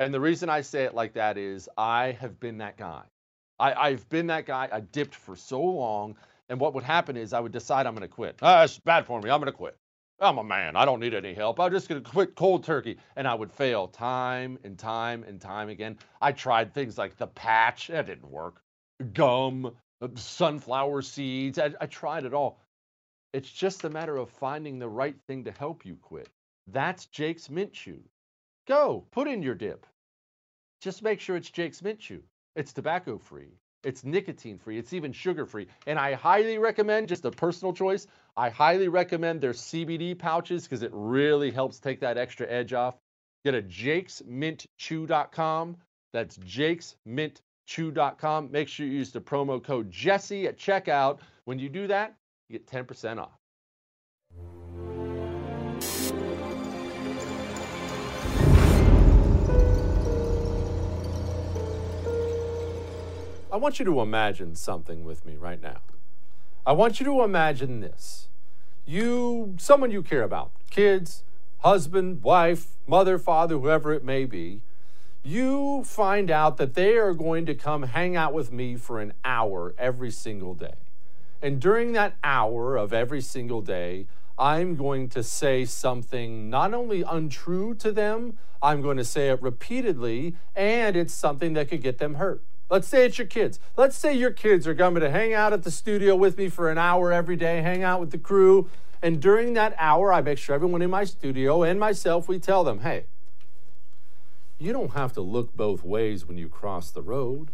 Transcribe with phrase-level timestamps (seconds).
[0.00, 3.02] And the reason I say it like that is I have been that guy.
[3.58, 4.66] I, have been that guy.
[4.72, 6.16] I dipped for so long.
[6.48, 8.38] And what would happen is I would decide I'm going to quit.
[8.40, 9.28] Ah, it's bad for me.
[9.28, 9.76] I'm going to quit.
[10.18, 10.74] I'm a man.
[10.74, 11.60] I don't need any help.
[11.60, 12.96] I'm just going to quit cold turkey.
[13.14, 15.98] And I would fail time and time and time again.
[16.22, 17.88] I tried things like the patch.
[17.88, 18.62] That didn't work.
[19.12, 19.70] Gum,
[20.14, 21.58] sunflower seeds.
[21.58, 22.58] I, I tried it all.
[23.34, 26.30] It's just a matter of finding the right thing to help you quit.
[26.68, 28.00] That's Jake's Mint Chew.
[28.66, 29.86] Go, put in your dip.
[30.80, 32.22] Just make sure it's Jake's Mint Chew.
[32.56, 35.68] It's tobacco free, it's nicotine free, it's even sugar free.
[35.86, 38.06] And I highly recommend, just a personal choice,
[38.36, 42.96] I highly recommend their CBD pouches because it really helps take that extra edge off.
[43.44, 45.76] Get a jakesmintchew.com.
[46.12, 48.50] That's jakesmintchew.com.
[48.50, 51.20] Make sure you use the promo code Jesse at checkout.
[51.44, 52.16] When you do that,
[52.48, 53.39] you get 10% off.
[63.52, 65.80] I want you to imagine something with me right now.
[66.64, 68.28] I want you to imagine this.
[68.86, 71.24] You, someone you care about, kids,
[71.58, 74.60] husband, wife, mother, father, whoever it may be,
[75.24, 79.14] you find out that they are going to come hang out with me for an
[79.24, 80.74] hour every single day.
[81.42, 84.06] And during that hour of every single day,
[84.38, 89.42] I'm going to say something not only untrue to them, I'm going to say it
[89.42, 92.42] repeatedly, and it's something that could get them hurt.
[92.70, 93.58] Let's say it's your kids.
[93.76, 96.70] Let's say your kids are coming to hang out at the studio with me for
[96.70, 98.70] an hour every day, hang out with the crew.
[99.02, 102.62] And during that hour, I make sure everyone in my studio and myself, we tell
[102.62, 103.06] them, hey,
[104.58, 107.50] you don't have to look both ways when you cross the road,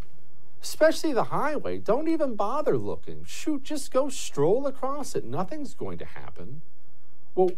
[0.62, 1.78] especially the highway.
[1.78, 3.24] Don't even bother looking.
[3.24, 5.24] Shoot, just go stroll across it.
[5.24, 6.62] Nothing's going to happen.
[7.34, 7.52] Well,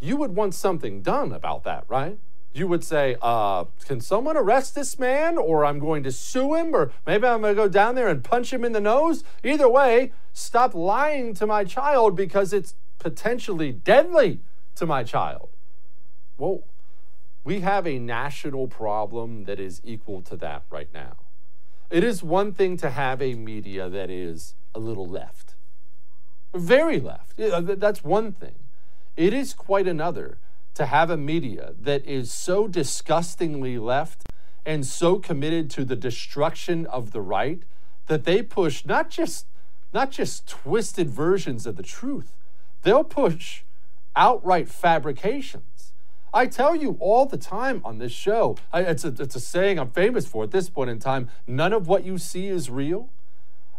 [0.00, 2.18] you would want something done about that, right?
[2.54, 5.36] You would say, uh, can someone arrest this man?
[5.36, 6.74] Or I'm going to sue him?
[6.74, 9.24] Or maybe I'm going to go down there and punch him in the nose?
[9.42, 14.40] Either way, stop lying to my child because it's potentially deadly
[14.76, 15.48] to my child.
[16.38, 16.62] Well,
[17.42, 21.16] we have a national problem that is equal to that right now.
[21.90, 25.54] It is one thing to have a media that is a little left,
[26.54, 27.34] very left.
[27.36, 28.54] That's one thing.
[29.16, 30.38] It is quite another
[30.74, 34.28] to have a media that is so disgustingly left
[34.66, 37.62] and so committed to the destruction of the right
[38.06, 39.46] that they push not just
[39.92, 42.32] not just twisted versions of the truth
[42.82, 43.62] they'll push
[44.16, 45.92] outright fabrications.
[46.32, 49.78] I tell you all the time on this show I, it's, a, it's a saying
[49.78, 53.10] i'm famous for at this point in time none of what you see is real.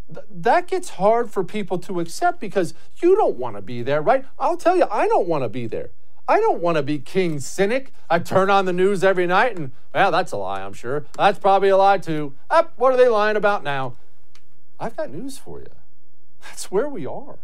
[0.08, 4.02] Th- that gets hard for people to accept because you don't want to be there
[4.02, 4.24] right?
[4.40, 5.90] I'll tell you i don't want to be there
[6.28, 7.92] I don't want to be king cynic.
[8.10, 11.06] I turn on the news every night and, well, that's a lie, I'm sure.
[11.18, 12.34] That's probably a lie too.
[12.50, 13.94] Up, what are they lying about now?
[14.80, 15.68] I've got news for you.
[16.42, 17.38] That's where we are.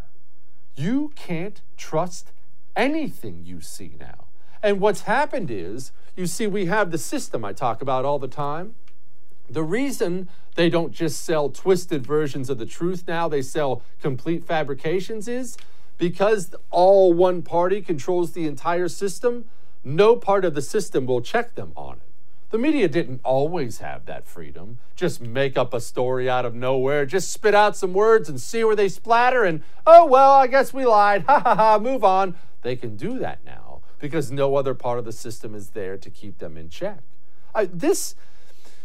[0.74, 2.32] You can't trust
[2.74, 4.26] anything you see now.
[4.62, 8.28] And what's happened is, you see, we have the system I talk about all the
[8.28, 8.74] time.
[9.48, 14.44] The reason they don't just sell twisted versions of the truth now, they sell complete
[14.44, 15.56] fabrications is
[16.02, 19.44] because all one party controls the entire system,
[19.84, 22.12] no part of the system will check them on it.
[22.50, 24.80] The media didn't always have that freedom.
[24.96, 28.64] Just make up a story out of nowhere, just spit out some words and see
[28.64, 31.22] where they splatter, and oh, well, I guess we lied.
[31.28, 32.34] Ha ha ha, move on.
[32.62, 36.10] They can do that now because no other part of the system is there to
[36.10, 36.98] keep them in check.
[37.54, 38.16] I, this,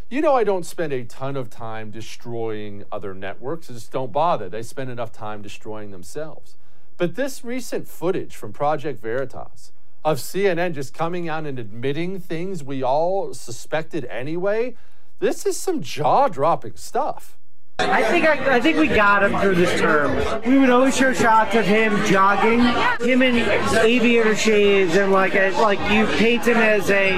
[0.08, 3.72] you know, I don't spend a ton of time destroying other networks.
[3.72, 4.50] I just don't bother.
[4.50, 6.58] They spend enough time destroying themselves.
[6.98, 9.72] But this recent footage from Project Veritas
[10.04, 14.76] of CNN just coming out and admitting things we all suspected anyway,
[15.20, 17.38] this is some jaw dropping stuff.
[17.80, 20.16] I think I, I, think we got him through this term.
[20.50, 22.62] We would always show shots of him jogging,
[23.08, 23.36] him in
[23.78, 27.12] aviator shades, and like a, like you paint him as a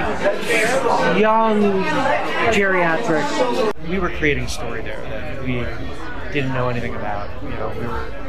[1.18, 1.82] young
[2.52, 3.88] geriatric.
[3.88, 5.54] We were creating a story there that we
[6.34, 7.42] didn't know anything about.
[7.42, 8.19] You know, we were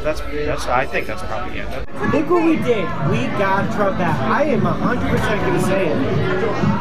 [0.00, 1.68] so that's that's I think that's probably it.
[2.14, 2.84] Look what we did.
[3.10, 4.18] We got Trump back.
[4.18, 5.96] I am 100% going to say it,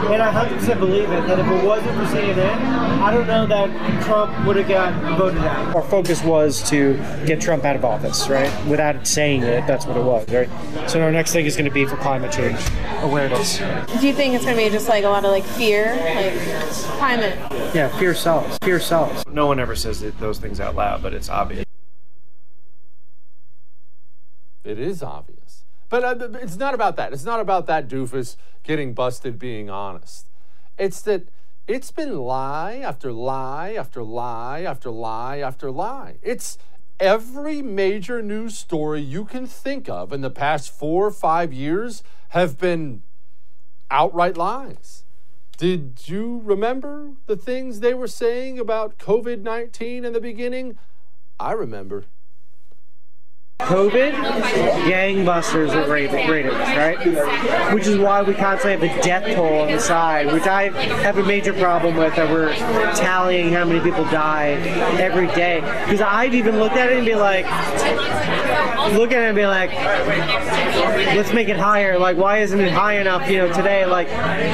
[0.10, 1.28] and I 100% believe it.
[1.28, 2.56] That if it wasn't for CNN,
[3.02, 5.76] I don't know that Trump would have got voted out.
[5.76, 6.94] Our focus was to
[7.26, 8.50] get Trump out of office, right?
[8.68, 10.50] Without saying it, that's what it was, right?
[10.90, 12.58] So our next thing is going to be for climate change
[13.02, 13.58] awareness.
[14.00, 16.70] Do you think it's going to be just like a lot of like fear, like
[16.98, 17.38] climate?
[17.76, 18.58] Yeah, fear sells.
[18.60, 19.26] Fear sells.
[19.28, 21.66] No one ever says those things out loud, but it's obvious.
[24.64, 25.64] It is obvious.
[25.90, 27.14] But uh, it's not about that.
[27.14, 30.28] It's not about that doofus getting busted being honest.
[30.78, 31.30] It's that
[31.68, 36.18] it's been lie after lie after lie after lie after lie.
[36.22, 36.58] It's
[37.00, 42.04] every major news story you can think of in the past four or five years
[42.30, 43.04] have been
[43.90, 45.04] outright lies.
[45.58, 50.78] Did you remember the things they were saying about COVID 19 in the beginning?
[51.40, 52.06] I remember.
[53.70, 54.14] COVID,
[54.90, 56.98] gangbusters with ratings, right?
[57.72, 60.70] Which is why we constantly have a death toll on the side, which I
[61.04, 62.52] have a major problem with that we're
[62.96, 64.54] tallying how many people die
[65.00, 65.62] every day.
[65.86, 67.46] Because I've even looked at it and be like,
[68.94, 69.72] look at it and be like,
[71.16, 72.00] let's make it higher.
[72.00, 73.86] Like, why isn't it high enough, you know, today?
[73.86, 74.08] Like,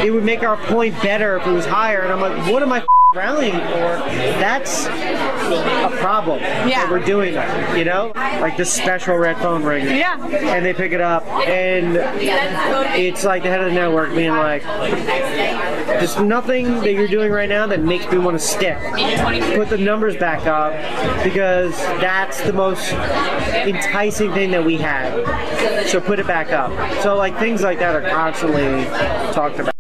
[0.03, 2.01] it would make our point better if it was higher.
[2.01, 4.00] And I'm like, what am I rallying for,
[4.39, 6.39] that's a problem.
[6.39, 6.89] Yeah.
[6.89, 8.12] we're doing that, you know?
[8.15, 9.86] Like this special red phone ring.
[9.86, 10.24] Yeah.
[10.25, 11.98] And they pick it up, and
[12.95, 14.63] it's like the head of the network being like,
[15.86, 18.77] there's nothing that you're doing right now that makes me want to stick.
[19.55, 20.74] Put the numbers back up
[21.24, 22.91] because that's the most
[23.53, 25.89] enticing thing that we have.
[25.89, 26.72] So put it back up.
[27.01, 28.86] So like things like that are constantly
[29.34, 29.75] talked about.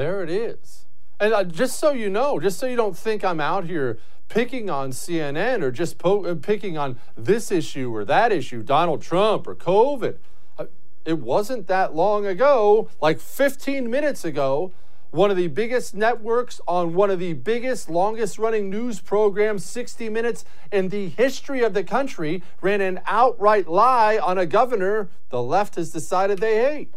[0.00, 0.86] There it is.
[1.20, 3.98] And uh, just so you know, just so you don't think I'm out here
[4.30, 9.02] picking on CNN or just po- uh, picking on this issue or that issue, Donald
[9.02, 10.16] Trump or COVID.
[10.58, 10.64] Uh,
[11.04, 14.72] it wasn't that long ago, like 15 minutes ago,
[15.10, 20.08] one of the biggest networks on one of the biggest, longest running news programs, 60
[20.08, 25.42] Minutes, in the history of the country, ran an outright lie on a governor the
[25.42, 26.94] left has decided they hate.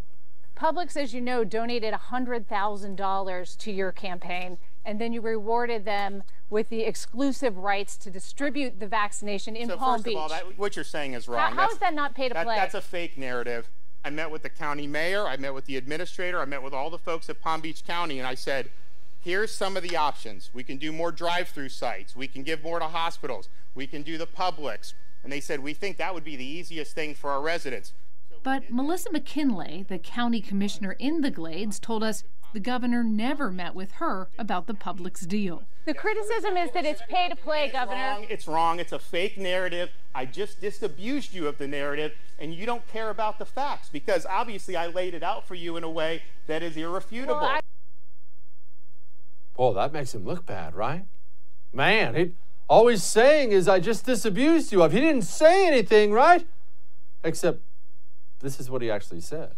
[0.63, 6.69] Publix, as you know, donated $100,000 to your campaign, and then you rewarded them with
[6.69, 10.15] the exclusive rights to distribute the vaccination in so Palm first Beach.
[10.15, 11.51] Of all, that, what you're saying is wrong.
[11.51, 12.55] How, how is that not pay to that, play?
[12.55, 13.67] That's a fake narrative.
[14.05, 16.89] I met with the county mayor, I met with the administrator, I met with all
[16.89, 18.69] the folks at Palm Beach County, and I said,
[19.19, 20.49] here's some of the options.
[20.53, 24.01] We can do more drive through sites, we can give more to hospitals, we can
[24.01, 24.93] do the Publix.
[25.23, 27.93] And they said, we think that would be the easiest thing for our residents.
[28.43, 33.73] But Melissa McKinlay, the county commissioner in the Glades, told us the governor never met
[33.73, 35.63] with her about the Publix deal.
[35.85, 37.99] The criticism is that it's pay to play, it's Governor.
[37.99, 38.25] Wrong.
[38.29, 38.79] It's wrong.
[38.79, 39.89] It's a fake narrative.
[40.13, 44.25] I just disabused you of the narrative, and you don't care about the facts because
[44.25, 47.35] obviously I laid it out for you in a way that is irrefutable.
[47.35, 47.59] Well, I-
[49.57, 51.05] oh, that makes him look bad, right?
[51.73, 52.31] Man, he
[52.69, 54.91] always saying is I just disabused you of.
[54.91, 56.45] He didn't say anything, right?
[57.23, 57.61] Except
[58.43, 59.55] this is what he actually said.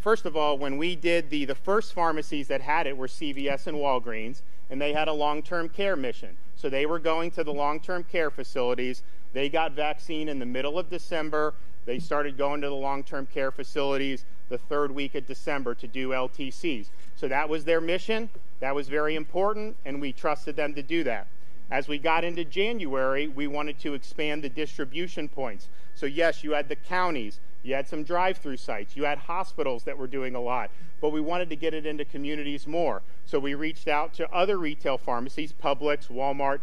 [0.00, 3.66] First of all, when we did the, the first pharmacies that had it were CVS
[3.66, 6.36] and Walgreens, and they had a long-term care mission.
[6.56, 9.02] So they were going to the long-term care facilities.
[9.32, 11.54] They got vaccine in the middle of December.
[11.84, 16.10] They started going to the long-term care facilities the third week of December to do
[16.10, 16.90] LTCs.
[17.16, 18.30] So that was their mission.
[18.60, 21.26] That was very important, and we trusted them to do that.
[21.70, 25.68] As we got into January, we wanted to expand the distribution points.
[25.94, 28.96] So yes, you had the counties, you had some drive through sites.
[28.96, 30.70] You had hospitals that were doing a lot.
[31.00, 33.02] But we wanted to get it into communities more.
[33.24, 36.60] So we reached out to other retail pharmacies, Publix, Walmart.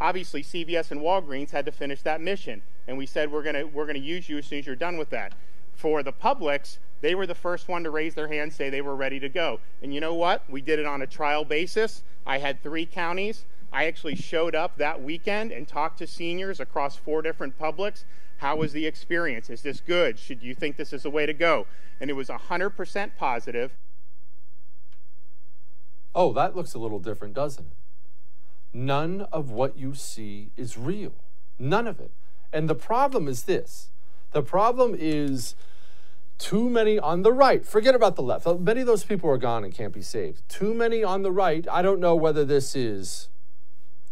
[0.00, 2.62] Obviously, CVS and Walgreens had to finish that mission.
[2.86, 4.76] And we said, we're going to we're going to use you as soon as you're
[4.76, 5.34] done with that.
[5.74, 8.96] For the Publix, they were the first one to raise their hand, say they were
[8.96, 9.60] ready to go.
[9.82, 10.48] And you know what?
[10.48, 12.02] We did it on a trial basis.
[12.26, 13.44] I had three counties.
[13.72, 18.04] I actually showed up that weekend and talked to seniors across four different Publix.
[18.38, 19.50] How was the experience?
[19.50, 20.18] Is this good?
[20.18, 21.66] Should you think this is the way to go?
[22.00, 23.76] And it was 100% positive.
[26.14, 27.76] Oh, that looks a little different, doesn't it?
[28.72, 31.14] None of what you see is real.
[31.58, 32.10] None of it.
[32.52, 33.90] And the problem is this
[34.32, 35.54] the problem is
[36.38, 37.64] too many on the right.
[37.64, 38.46] Forget about the left.
[38.60, 40.48] Many of those people are gone and can't be saved.
[40.48, 41.66] Too many on the right.
[41.70, 43.28] I don't know whether this is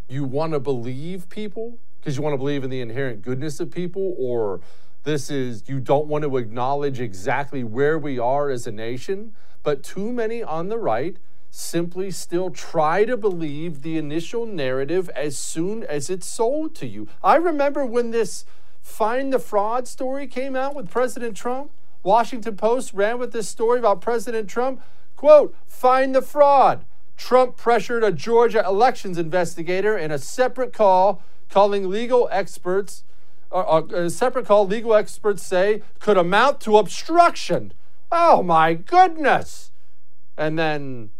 [0.08, 3.70] you want to believe people because you want to believe in the inherent goodness of
[3.70, 4.60] people, or
[5.04, 9.32] this is you don't want to acknowledge exactly where we are as a nation.
[9.62, 11.16] But too many on the right
[11.50, 17.06] simply still try to believe the initial narrative as soon as it's sold to you.
[17.22, 18.44] I remember when this
[18.82, 21.70] Find the Fraud story came out with President Trump.
[22.02, 24.82] Washington Post ran with this story about President Trump.
[25.14, 26.84] Quote, find the fraud.
[27.16, 33.04] Trump pressured a Georgia elections investigator in a separate call calling legal experts,
[33.52, 37.72] uh, a separate call, legal experts say could amount to obstruction.
[38.10, 39.70] Oh my goodness!
[40.36, 41.10] And then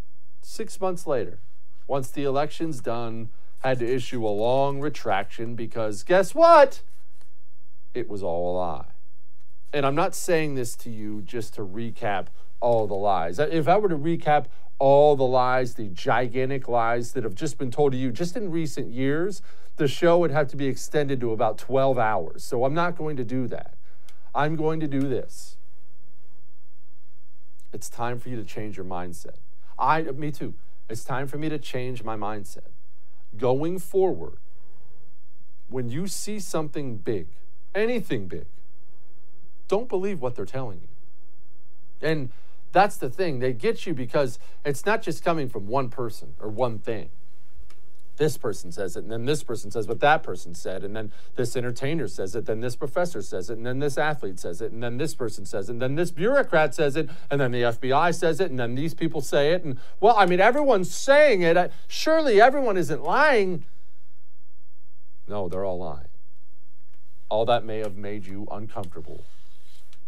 [0.41, 1.39] six months later,
[1.87, 6.81] once the election's done, had to issue a long retraction because guess what?
[7.95, 8.87] It was all a lie.
[9.73, 12.27] And I'm not saying this to you just to recap
[12.61, 13.39] all the lies.
[13.39, 14.47] If I were to recap
[14.83, 18.51] all the lies, the gigantic lies that have just been told to you just in
[18.51, 19.41] recent years,
[19.77, 22.43] the show would have to be extended to about 12 hours.
[22.43, 23.77] So I'm not going to do that.
[24.35, 25.57] I'm going to do this.
[27.73, 29.37] It's time for you to change your mindset.
[29.79, 30.55] I, me too.
[30.91, 32.73] It's time for me to change my mindset.
[33.39, 34.39] Going forward,
[35.69, 37.29] when you see something big,
[37.73, 38.47] anything big,
[39.69, 40.89] don't believe what they're telling you.
[42.09, 42.31] And
[42.73, 43.39] that's the thing.
[43.39, 47.11] They get you because it's not just coming from one person or one thing
[48.17, 51.11] this person says it, and then this person says what that person said, and then
[51.35, 54.71] this entertainer says it, then this professor says it, and then this athlete says it,
[54.71, 57.63] and then this person says it, and then this bureaucrat says it, and then the
[57.63, 59.65] FBI says it, and then these people say it.
[59.65, 61.73] And well, I mean, everyone's saying it.
[61.89, 63.65] Surely everyone isn't lying.
[65.27, 66.09] No, they're all lying.
[67.31, 69.25] All that may have made you uncomfortable,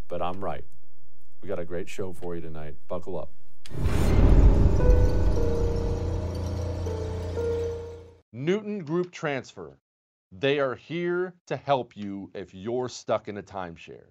[0.08, 0.64] but I'm right.
[1.44, 2.74] We got a great show for you tonight.
[2.88, 3.30] Buckle up.
[8.32, 9.76] Newton Group Transfer.
[10.32, 14.06] They are here to help you if you're stuck in a timeshare.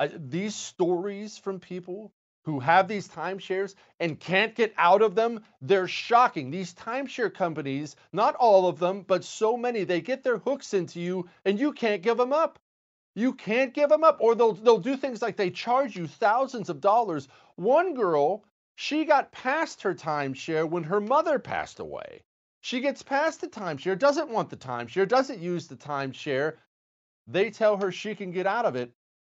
[0.00, 2.12] Uh, these stories from people
[2.44, 6.50] who have these timeshares and can't get out of them, they're shocking.
[6.50, 10.98] These timeshare companies, not all of them, but so many, they get their hooks into
[10.98, 12.58] you and you can't give them up.
[13.14, 16.68] You can't give them up, or they'll, they'll do things like they charge you thousands
[16.68, 17.28] of dollars.
[17.56, 18.44] One girl,
[18.74, 22.22] she got past her timeshare when her mother passed away.
[22.60, 26.54] She gets past the timeshare, doesn't want the timeshare, doesn't use the timeshare.
[27.26, 28.92] They tell her she can get out of it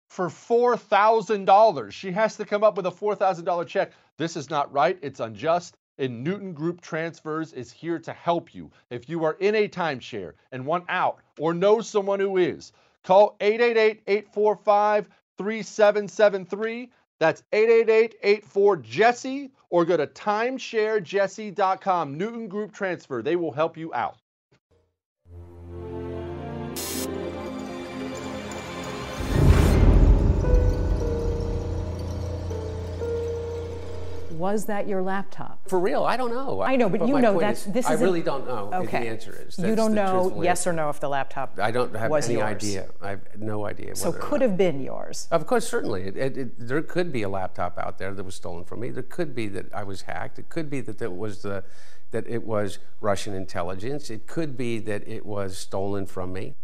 [0.09, 1.91] for $4,000.
[1.91, 3.93] She has to come up with a $4,000 check.
[4.17, 4.99] This is not right.
[5.01, 5.75] It's unjust.
[5.97, 8.69] And Newton Group Transfers is here to help you.
[8.89, 12.73] If you are in a timeshare and want out or know someone who is,
[13.03, 16.89] call 888 845 3773.
[17.19, 22.17] That's 888-84-JESSE or go to timesharejesse.com.
[22.17, 23.21] Newton Group Transfer.
[23.21, 24.20] They will help you out.
[34.41, 35.69] Was that your laptop?
[35.69, 36.63] For real, I don't know.
[36.63, 38.71] I know, but, you know that's is, this I is a- really don't know.
[38.73, 39.01] Okay.
[39.01, 41.59] The answer is you don't know yes or no if the laptop.
[41.59, 42.45] I don't have was any yours.
[42.45, 42.89] idea.
[43.03, 43.95] I have no idea.
[43.95, 45.27] So could have been yours.
[45.29, 46.01] Of course, certainly.
[46.07, 48.89] It, it, it, there could be a laptop out there that was stolen from me.
[48.89, 50.39] There could be that I was hacked.
[50.39, 51.63] It could be that it was the,
[52.09, 54.09] that it was Russian intelligence.
[54.09, 56.55] It could be that it was stolen from me.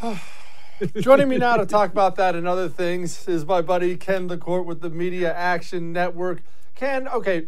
[1.00, 4.66] Joining me now to talk about that and other things is my buddy Ken LaCorte
[4.66, 6.42] with the Media Action Network.
[6.74, 7.46] Ken, okay,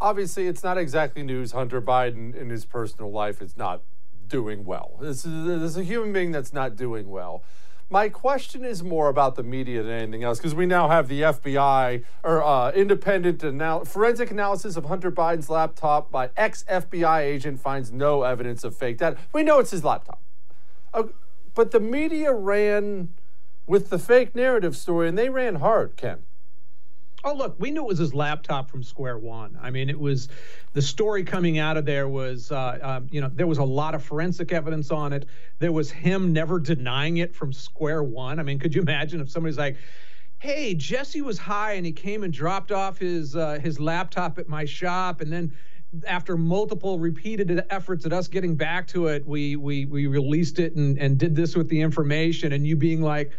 [0.00, 1.52] obviously it's not exactly news.
[1.52, 3.82] Hunter Biden in his personal life is not
[4.26, 4.96] doing well.
[5.00, 7.42] This is, this is a human being that's not doing well.
[7.90, 11.22] My question is more about the media than anything else because we now have the
[11.22, 17.60] FBI or uh, independent anal- forensic analysis of Hunter Biden's laptop by ex FBI agent
[17.60, 19.18] finds no evidence of fake data.
[19.34, 20.22] We know it's his laptop.
[21.56, 23.08] But the media ran
[23.66, 26.18] with the fake narrative story and they ran hard, Ken.
[27.24, 29.58] Oh, look, we knew it was his laptop from square one.
[29.60, 30.28] I mean, it was
[30.74, 33.96] the story coming out of there was, uh, um, you know, there was a lot
[33.96, 35.26] of forensic evidence on it.
[35.58, 38.38] There was him never denying it from square one.
[38.38, 39.76] I mean, could you imagine if somebody's like,
[40.38, 44.48] hey, Jesse was high and he came and dropped off his uh, his laptop at
[44.48, 45.52] my shop, and then
[46.06, 50.74] after multiple repeated efforts at us getting back to it, we we we released it
[50.76, 53.30] and and did this with the information, and you being like.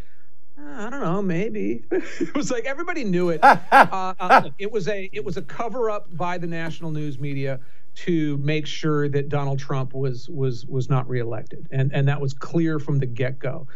[0.59, 1.83] "Uh, I don't know, maybe.
[1.91, 3.39] it was like everybody knew it.
[3.43, 7.59] uh, uh, it was a it was a cover up by the national news media
[7.97, 12.33] to make sure that Donald Trump was was was not reelected, and and that was
[12.33, 13.67] clear from the get go.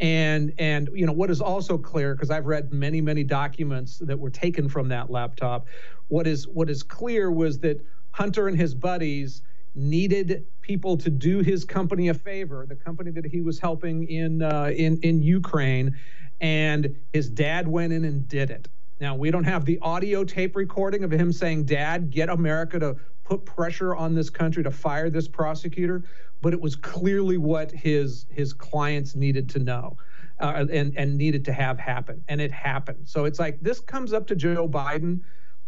[0.00, 4.18] And and you know what is also clear because I've read many many documents that
[4.18, 5.66] were taken from that laptop.
[6.08, 7.84] What is what is clear was that
[8.16, 9.42] Hunter and his buddies
[9.74, 14.40] needed people to do his company a favor, the company that he was helping in
[14.40, 15.94] uh, in in Ukraine,
[16.40, 18.68] and his dad went in and did it.
[19.02, 22.96] Now we don't have the audio tape recording of him saying, "Dad, get America to
[23.22, 26.02] put pressure on this country to fire this prosecutor,"
[26.40, 29.98] but it was clearly what his his clients needed to know.
[30.40, 33.08] Uh, and and needed to have happen, and it happened.
[33.08, 35.20] So it's like this comes up to Joe Biden,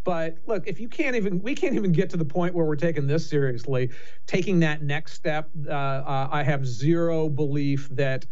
[0.09, 2.77] but look, if you can't even, we can't even get to the point where we're
[2.77, 3.90] taking this seriously,
[4.27, 5.51] taking that next step.
[5.68, 8.25] Uh, uh, I have zero belief that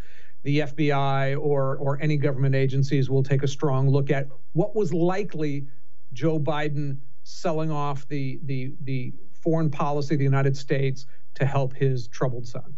[0.43, 4.95] the FBI or or any government agencies will take a strong look at what was
[4.95, 5.67] likely
[6.15, 11.75] Joe Biden selling off the the the foreign policy of the United States to help
[11.75, 12.75] his troubled son.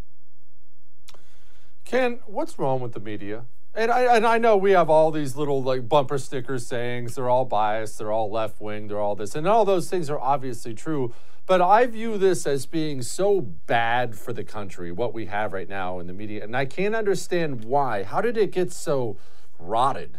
[1.85, 3.45] Ken, what's wrong with the media?
[3.79, 7.15] And I, and I know we have all these little like bumper sticker sayings.
[7.15, 7.99] They're all biased.
[7.99, 8.89] They're all left wing.
[8.89, 11.15] They're all this, and all those things are obviously true.
[11.47, 15.69] But I view this as being so bad for the country, what we have right
[15.69, 18.03] now in the media, and I can't understand why.
[18.03, 19.17] How did it get so
[19.61, 20.19] rotted?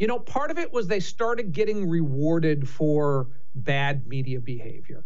[0.00, 5.04] You know, part of it was they started getting rewarded for bad media behavior.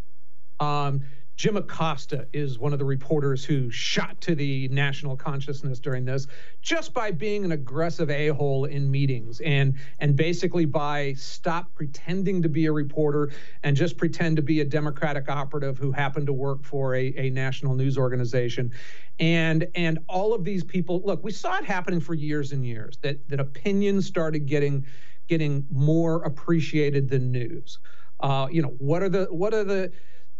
[0.59, 1.03] Um,
[1.39, 6.27] Jim Acosta is one of the reporters who shot to the national consciousness during this
[6.63, 12.49] just by being an aggressive a-hole in meetings and and basically by stop pretending to
[12.49, 13.31] be a reporter
[13.63, 17.31] and just pretend to be a democratic operative who happened to work for a, a
[17.31, 18.73] national news organization.
[19.21, 22.99] And and all of these people look we saw it happening for years and years
[23.03, 24.85] that that opinions started getting
[25.29, 27.79] getting more appreciated than news.
[28.19, 29.93] Uh, you know what are the what are the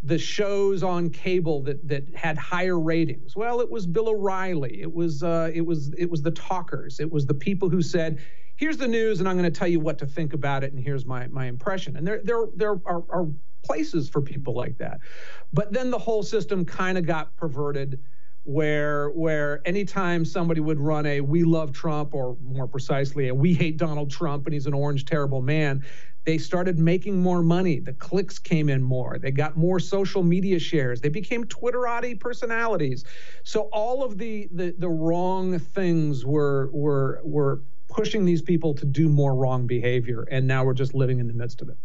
[0.03, 3.35] the shows on cable that that had higher ratings.
[3.35, 4.81] Well, it was Bill O'Reilly.
[4.81, 7.01] It was uh, it was it was the talkers.
[7.01, 8.21] It was the people who said,
[8.57, 10.83] "Here's the news, and I'm going to tell you what to think about it, and
[10.83, 13.27] here's my my impression." And there there there are, are
[13.65, 15.01] places for people like that,
[15.53, 18.01] but then the whole system kind of got perverted.
[18.45, 23.53] Where where anytime somebody would run a "We love Trump" or more precisely a "We
[23.53, 25.85] hate Donald Trump" and he's an orange terrible man,
[26.29, 27.79] they started making more money.
[27.79, 29.19] The clicks came in more.
[29.19, 31.01] They got more social media shares.
[31.01, 33.07] They became Twitterati personalities.
[33.45, 38.85] So all of the the, the wrong things were were were pushing these people to
[38.85, 41.79] do more wrong behavior, and now we're just living in the midst of it.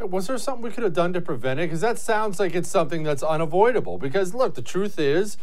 [0.00, 1.64] Uh, was there something we could have done to prevent it?
[1.64, 3.98] Because that sounds like it's something that's unavoidable.
[3.98, 5.36] Because look, the truth is,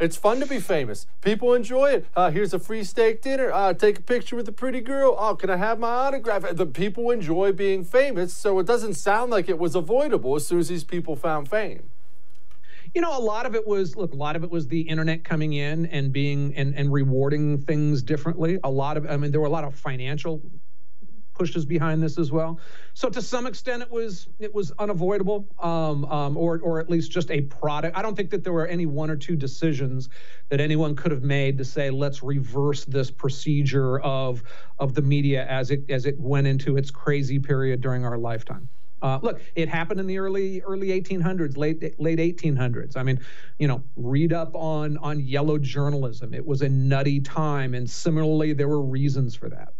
[0.00, 1.06] it's fun to be famous.
[1.22, 2.06] People enjoy it.
[2.14, 3.50] Uh, here's a free steak dinner.
[3.52, 5.16] Uh, take a picture with a pretty girl.
[5.18, 6.44] Oh, can I have my autograph?
[6.52, 10.60] The people enjoy being famous, so it doesn't sound like it was avoidable as soon
[10.60, 11.90] as these people found fame.
[12.94, 15.24] you know, a lot of it was look, a lot of it was the internet
[15.24, 18.58] coming in and being and and rewarding things differently.
[18.64, 20.42] A lot of, I mean, there were a lot of financial
[21.38, 22.58] pushes behind this as well.
[22.94, 27.10] So to some extent, it was it was unavoidable, um, um, or or at least
[27.10, 27.96] just a product.
[27.96, 30.08] I don't think that there were any one or two decisions
[30.48, 34.42] that anyone could have made to say let's reverse this procedure of
[34.78, 38.68] of the media as it as it went into its crazy period during our lifetime.
[39.00, 42.96] Uh, look, it happened in the early early 1800s, late late 1800s.
[42.96, 43.20] I mean,
[43.58, 46.34] you know, read up on on yellow journalism.
[46.34, 49.74] It was a nutty time, and similarly, there were reasons for that.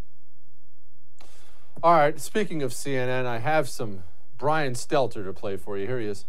[1.80, 2.18] All right.
[2.18, 4.02] Speaking of CNN, I have some
[4.36, 5.86] Brian Stelter to play for you.
[5.86, 6.24] Here he is.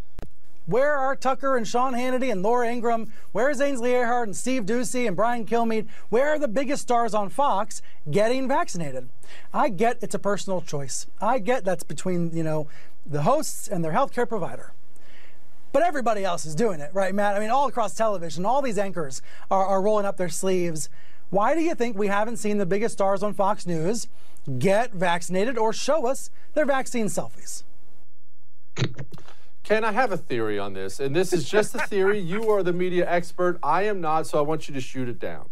[0.67, 3.12] Where are Tucker and Sean Hannity and Laura Ingraham?
[3.31, 5.88] Where is Ainsley Earhardt and Steve Doocy and Brian Kilmeade?
[6.09, 7.81] Where are the biggest stars on Fox
[8.12, 9.09] getting vaccinated?
[9.51, 11.07] I get it's a personal choice.
[11.19, 12.67] I get that's between, you know,
[13.03, 14.73] the hosts and their healthcare provider.
[15.71, 17.35] But everybody else is doing it, right, Matt?
[17.35, 20.89] I mean, all across television, all these anchors are, are rolling up their sleeves.
[21.31, 24.07] Why do you think we haven't seen the biggest stars on Fox News
[24.57, 27.63] get vaccinated or show us their vaccine selfies?
[29.63, 32.17] Ken, I have a theory on this, and this is just a theory.
[32.33, 33.59] you are the media expert.
[33.62, 35.49] I am not, so I want you to shoot it down.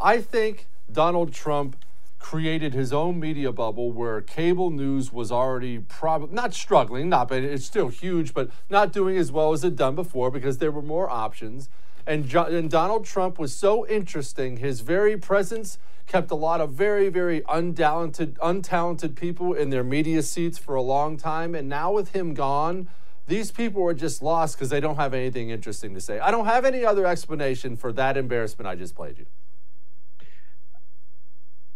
[0.00, 1.76] I think Donald Trump
[2.18, 7.42] created his own media bubble where cable news was already probably not struggling, not but
[7.42, 10.82] it's still huge, but not doing as well as it done before because there were
[10.82, 11.68] more options.
[12.08, 14.56] And, and Donald Trump was so interesting.
[14.56, 20.22] His very presence kept a lot of very, very untalented, untalented people in their media
[20.22, 21.54] seats for a long time.
[21.54, 22.88] And now with him gone,
[23.26, 26.18] these people are just lost because they don't have anything interesting to say.
[26.18, 29.26] I don't have any other explanation for that embarrassment I just played you.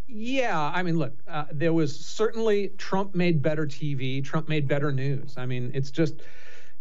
[0.07, 4.23] Yeah, I mean, look, uh, there was certainly Trump made better TV.
[4.23, 5.35] Trump made better news.
[5.37, 6.15] I mean, it's just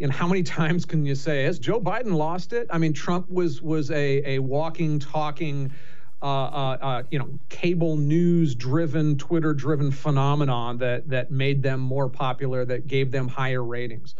[0.06, 2.66] know, how many times can you say has Joe Biden lost it?
[2.70, 5.72] I mean, Trump was was a a walking, talking,
[6.20, 11.80] uh, uh, uh, you know, cable news driven, Twitter driven phenomenon that that made them
[11.80, 14.14] more popular, that gave them higher ratings.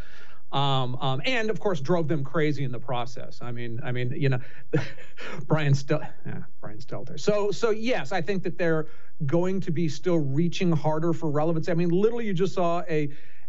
[0.52, 3.38] Um, um, and of course drove them crazy in the process.
[3.40, 4.38] I mean, I mean, you know,
[5.46, 7.18] Brian Stel, yeah, Brian Stelter.
[7.18, 8.86] So, so yes, I think that they're
[9.24, 11.70] going to be still reaching harder for relevance.
[11.70, 13.08] I mean, literally, you just saw a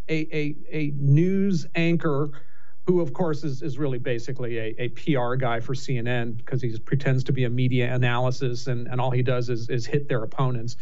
[0.10, 2.32] a, a, a news anchor
[2.86, 6.78] who of course is, is really basically a, a PR guy for CNN because he
[6.80, 10.24] pretends to be a media analysis and, and all he does is, is hit their
[10.24, 10.76] opponents,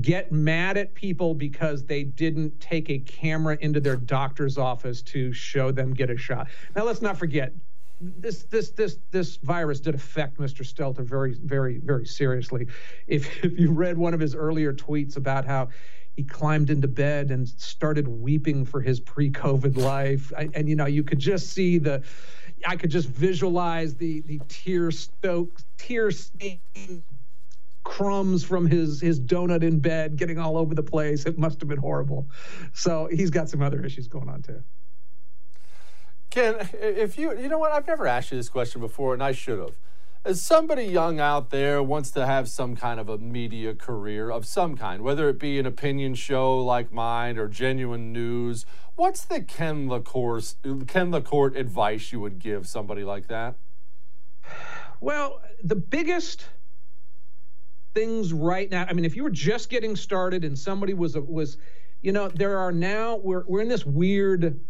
[0.00, 5.32] get mad at people because they didn't take a camera into their doctor's office to
[5.32, 6.46] show them get a shot.
[6.76, 7.52] Now let's not forget
[8.00, 10.62] this this this this virus did affect Mr.
[10.62, 12.66] Stelter very very very seriously.
[13.06, 15.68] If if you read one of his earlier tweets about how
[16.20, 20.30] he climbed into bed and started weeping for his pre-COVID life.
[20.36, 22.02] I, and you know, you could just see the,
[22.66, 27.02] I could just visualize the the tear stoked, tear stained
[27.84, 31.24] crumbs from his his donut in bed getting all over the place.
[31.24, 32.28] It must have been horrible.
[32.74, 34.62] So he's got some other issues going on too.
[36.28, 39.32] Ken, if you you know what, I've never asked you this question before, and I
[39.32, 39.74] should have
[40.24, 44.44] as somebody young out there wants to have some kind of a media career of
[44.44, 49.40] some kind, whether it be an opinion show like mine or genuine news, what's the
[49.40, 50.56] Ken LaCourse,
[50.86, 53.56] Ken LaCorte advice you would give somebody like that?
[55.00, 56.44] Well, the biggest
[57.94, 61.56] things right now, I mean, if you were just getting started and somebody was was,
[62.02, 64.60] you know, there are now we're we're in this weird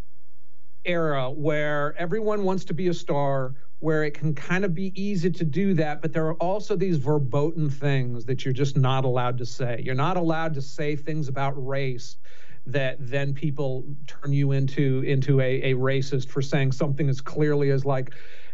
[0.84, 5.30] era where everyone wants to be a star where it can kind of be easy
[5.30, 9.38] to do that, but there are also these verboten things that you're just not allowed
[9.38, 9.80] to say.
[9.82, 12.16] You're not allowed to say things about race
[12.66, 17.70] that then people turn you into into a, a racist for saying something as clearly
[17.70, 18.12] as like,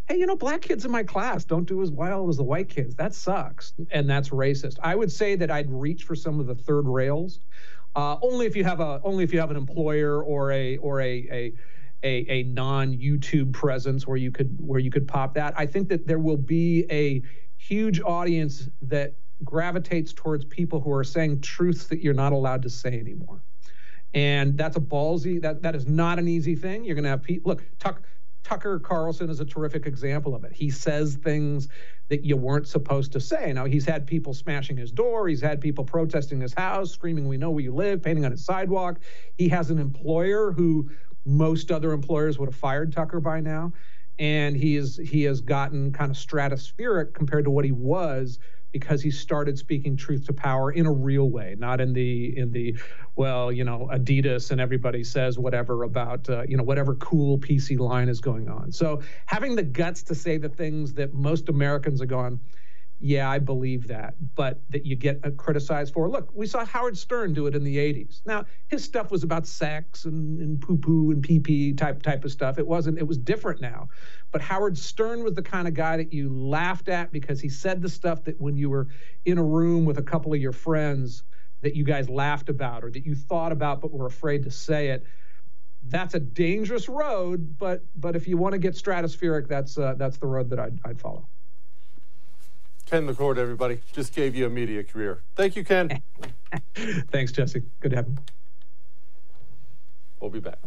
[0.08, 2.68] hey, you know, black kids in my class don't do as well as the white
[2.68, 2.94] kids.
[2.94, 4.78] That sucks, and that's racist.
[4.80, 7.40] I would say that I'd reach for some of the third rails,
[7.96, 11.00] uh, only if you have a only if you have an employer or a or
[11.00, 11.52] a a
[12.02, 15.54] a, a non YouTube presence where you could where you could pop that.
[15.56, 17.22] I think that there will be a
[17.56, 22.70] huge audience that gravitates towards people who are saying truths that you're not allowed to
[22.70, 23.42] say anymore.
[24.14, 26.85] And that's a ballsy that that is not an easy thing.
[26.85, 28.02] You're going to have people look Tuck,
[28.46, 30.52] Tucker Carlson is a terrific example of it.
[30.52, 31.68] He says things
[32.09, 33.52] that you weren't supposed to say.
[33.52, 37.37] Now he's had people smashing his door, he's had people protesting his house, screaming we
[37.37, 39.00] know where you live, painting on his sidewalk.
[39.37, 40.88] He has an employer who
[41.26, 43.72] most other employers would have fired Tucker by now.
[44.18, 48.38] And he is he has gotten kind of stratospheric compared to what he was
[48.72, 52.50] because he started speaking truth to power in a real way, not in the in
[52.52, 52.78] the
[53.16, 57.78] well, you know, Adidas and everybody says whatever about uh, you know whatever cool PC
[57.78, 58.72] line is going on.
[58.72, 62.40] So having the guts to say the things that most Americans are going,
[62.98, 66.09] yeah, I believe that, but that you get uh, criticized for.
[66.09, 68.22] Look, we saw Howard Stern do it in the 80s.
[68.24, 72.24] Now, his stuff was about sex and, and poo poo and pee pee type, type
[72.24, 72.59] of stuff.
[72.59, 73.88] It wasn't, it was different now.
[74.32, 77.82] But Howard Stern was the kind of guy that you laughed at because he said
[77.82, 78.88] the stuff that when you were
[79.26, 81.22] in a room with a couple of your friends
[81.61, 84.88] that you guys laughed about or that you thought about but were afraid to say
[84.88, 85.04] it.
[85.88, 90.16] That's a dangerous road, but but if you want to get stratospheric, that's uh, that's
[90.16, 91.28] the road that I'd, I'd follow.
[92.87, 95.20] Ken McCord, everybody, just gave you a media career.
[95.35, 96.01] Thank you, Ken.
[97.11, 97.64] Thanks, Jesse.
[97.81, 98.16] Good to have you.
[100.20, 100.59] We'll be back.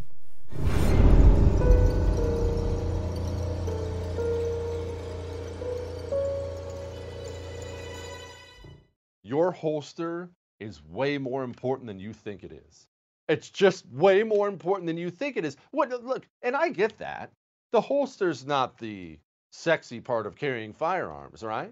[9.24, 10.30] Your holster
[10.60, 12.88] is way more important than you think it is.
[13.30, 15.56] It's just way more important than you think it is.
[15.72, 17.32] What look, and I get that.
[17.72, 19.20] The holster's not the
[19.52, 21.72] sexy part of carrying firearms, right?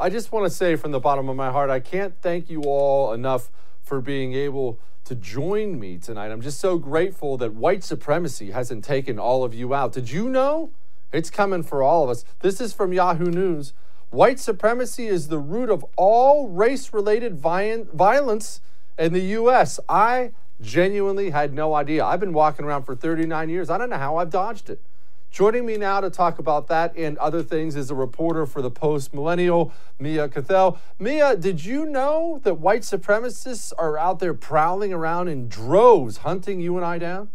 [0.00, 2.62] I just want to say from the bottom of my heart, I can't thank you
[2.62, 3.50] all enough
[3.82, 6.30] for being able to join me tonight.
[6.30, 9.92] I'm just so grateful that white supremacy hasn't taken all of you out.
[9.92, 10.70] Did you know?
[11.10, 12.24] It's coming for all of us.
[12.40, 13.72] This is from Yahoo News.
[14.10, 18.60] White supremacy is the root of all race related violence
[18.98, 19.80] in the U.S.
[19.88, 20.30] I
[20.60, 22.04] genuinely had no idea.
[22.04, 23.68] I've been walking around for 39 years.
[23.68, 24.80] I don't know how I've dodged it.
[25.30, 28.70] Joining me now to talk about that and other things is a reporter for the
[28.70, 30.78] Post Millennial, Mia Cathell.
[30.98, 36.60] Mia, did you know that white supremacists are out there prowling around in droves, hunting
[36.60, 37.28] you and I down?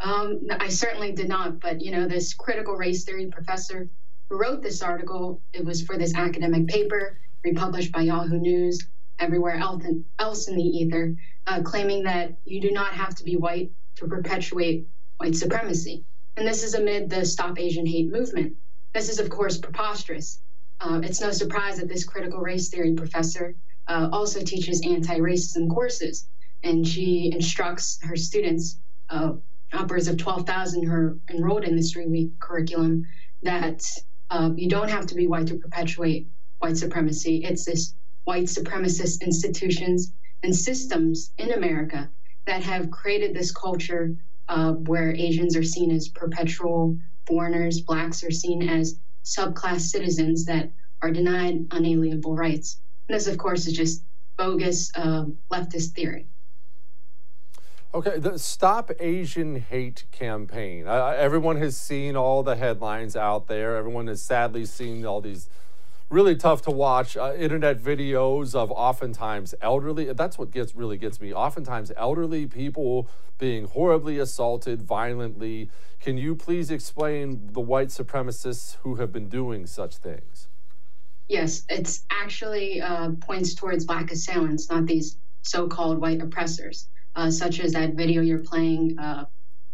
[0.00, 3.88] Um, I certainly did not, but you know, this critical race theory professor
[4.28, 8.86] who wrote this article, it was for this academic paper republished by Yahoo News,
[9.18, 13.72] everywhere else in the ether, uh, claiming that you do not have to be white
[13.96, 14.86] to perpetuate
[15.18, 16.04] white supremacy.
[16.40, 18.56] And this is amid the Stop Asian Hate movement.
[18.94, 20.40] This is, of course, preposterous.
[20.80, 23.54] Uh, it's no surprise that this critical race theory professor
[23.88, 26.28] uh, also teaches anti racism courses,
[26.62, 28.78] and she instructs her students,
[29.10, 29.34] uh,
[29.74, 33.04] upwards of 12,000 who are enrolled in this three week curriculum,
[33.42, 33.84] that
[34.30, 36.26] uh, you don't have to be white to perpetuate
[36.60, 37.44] white supremacy.
[37.44, 37.92] It's this
[38.24, 42.08] white supremacist institutions and systems in America
[42.46, 44.16] that have created this culture
[44.50, 50.70] uh, where Asians are seen as perpetual foreigners, blacks are seen as subclass citizens that
[51.00, 52.80] are denied unalienable rights.
[53.08, 54.02] And this, of course, is just
[54.36, 56.26] bogus uh, leftist theory.
[57.94, 60.86] Okay, the Stop Asian Hate campaign.
[60.86, 63.76] Uh, everyone has seen all the headlines out there.
[63.76, 65.48] Everyone has sadly seen all these
[66.10, 71.20] really tough to watch uh, internet videos of oftentimes elderly that's what gets really gets
[71.20, 71.32] me.
[71.32, 75.70] Oftentimes elderly people being horribly assaulted violently.
[76.00, 80.48] Can you please explain the white supremacists who have been doing such things?
[81.28, 87.60] Yes it's actually uh, points towards black assailants not these so-called white oppressors uh, such
[87.60, 89.24] as that video you're playing uh,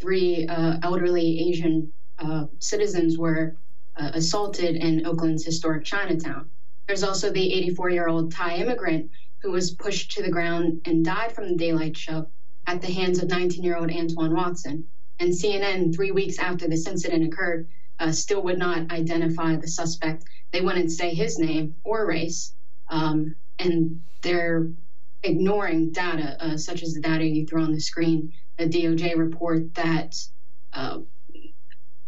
[0.01, 3.57] three uh, elderly asian uh, citizens were
[3.97, 6.49] uh, assaulted in Oakland's historic Chinatown.
[6.87, 9.11] There's also the 84 year old Thai immigrant
[9.43, 12.29] who was pushed to the ground and died from the daylight shove
[12.67, 14.85] at the hands of 19 year old Antoine Watson.
[15.19, 17.67] And CNN, three weeks after this incident occurred,
[17.99, 20.25] uh, still would not identify the suspect.
[20.53, 22.55] They wouldn't say his name or race.
[22.89, 24.69] Um, and they're
[25.23, 28.33] ignoring data, uh, such as the data you throw on the screen.
[28.59, 30.15] The DOJ report that
[30.73, 30.99] uh,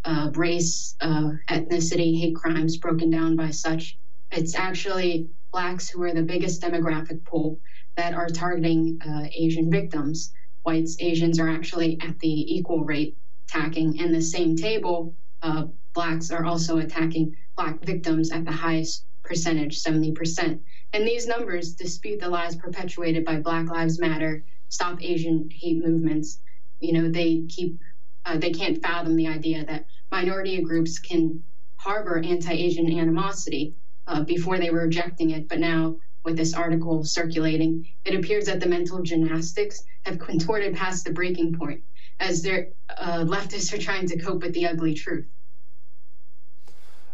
[0.09, 3.99] uh, race, uh, ethnicity, hate crimes broken down by such.
[4.33, 7.61] It's actually blacks who are the biggest demographic pool
[7.97, 10.33] that are targeting uh, Asian victims,
[10.65, 13.19] whites, Asians are actually at the equal rate
[13.49, 14.01] attacking.
[14.01, 19.83] And the same table, uh, blacks are also attacking black victims at the highest percentage,
[19.83, 20.59] 70%.
[20.95, 26.41] And these numbers dispute the lies perpetuated by Black Lives Matter, Stop Asian Hate movements.
[26.81, 27.79] You know, they keep,
[28.25, 31.43] uh, they can't fathom the idea that minority groups can
[31.77, 33.75] harbor anti-Asian animosity.
[34.07, 35.95] Uh, before they were rejecting it, but now
[36.25, 41.55] with this article circulating, it appears that the mental gymnastics have contorted past the breaking
[41.55, 41.83] point
[42.19, 45.27] as their uh, leftists are trying to cope with the ugly truth.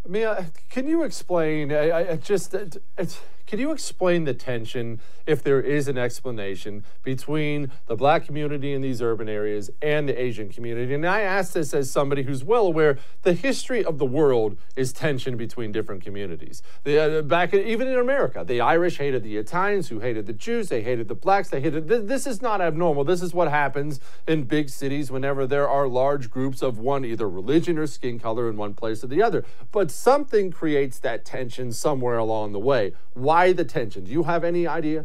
[0.07, 1.73] Mia, can you explain?
[1.73, 3.21] I, I just it's
[3.55, 8.83] can you explain the tension, if there is an explanation, between the black community in
[8.83, 10.93] these urban areas and the Asian community?
[10.93, 14.93] And I ask this as somebody who's well aware the history of the world is
[14.93, 16.65] tension between different communities.
[16.83, 20.33] The, uh, back in, even in America, the Irish hated the Italians, who hated the
[20.33, 21.87] Jews, they hated the blacks, they hated.
[21.87, 23.05] This, this is not abnormal.
[23.05, 27.31] This is what happens in big cities whenever there are large groups of one either
[27.31, 29.45] religion or skin color in one place or the other.
[29.71, 32.95] But something creates that tension somewhere along the way.
[33.13, 34.05] Why why the tension?
[34.05, 35.05] Do you have any idea?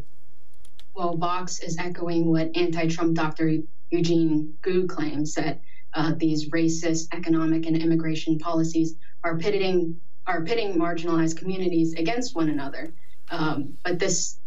[0.94, 3.58] Well, Vox is echoing what anti Trump Dr.
[3.90, 5.60] Eugene Gu claims that
[5.92, 12.48] uh, these racist economic and immigration policies are pitting are pitting marginalized communities against one
[12.48, 12.94] another.
[13.30, 14.38] Um, but this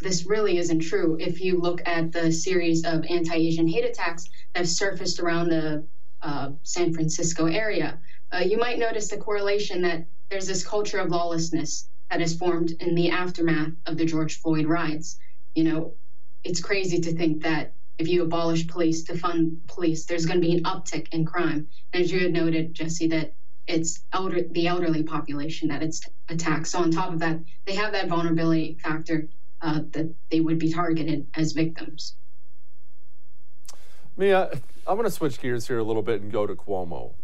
[0.00, 1.18] this really isn't true.
[1.20, 5.84] If you look at the series of anti-Asian hate attacks that have surfaced around the
[6.22, 7.98] uh, San Francisco area,
[8.32, 12.72] uh, you might notice the correlation that there's this culture of lawlessness that has formed
[12.80, 15.18] in the aftermath of the George Floyd riots.
[15.54, 15.94] You know,
[16.44, 20.46] it's crazy to think that if you abolish police to fund police, there's going to
[20.46, 21.68] be an uptick in crime.
[21.92, 23.34] And as you had noted, Jesse, that
[23.66, 26.68] it's elder, the elderly population that it's attacked.
[26.68, 29.28] So on top of that, they have that vulnerability factor
[29.60, 32.14] uh, that they would be targeted as victims.
[34.16, 34.50] Mia,
[34.86, 37.14] I'm going to switch gears here a little bit and go to Cuomo.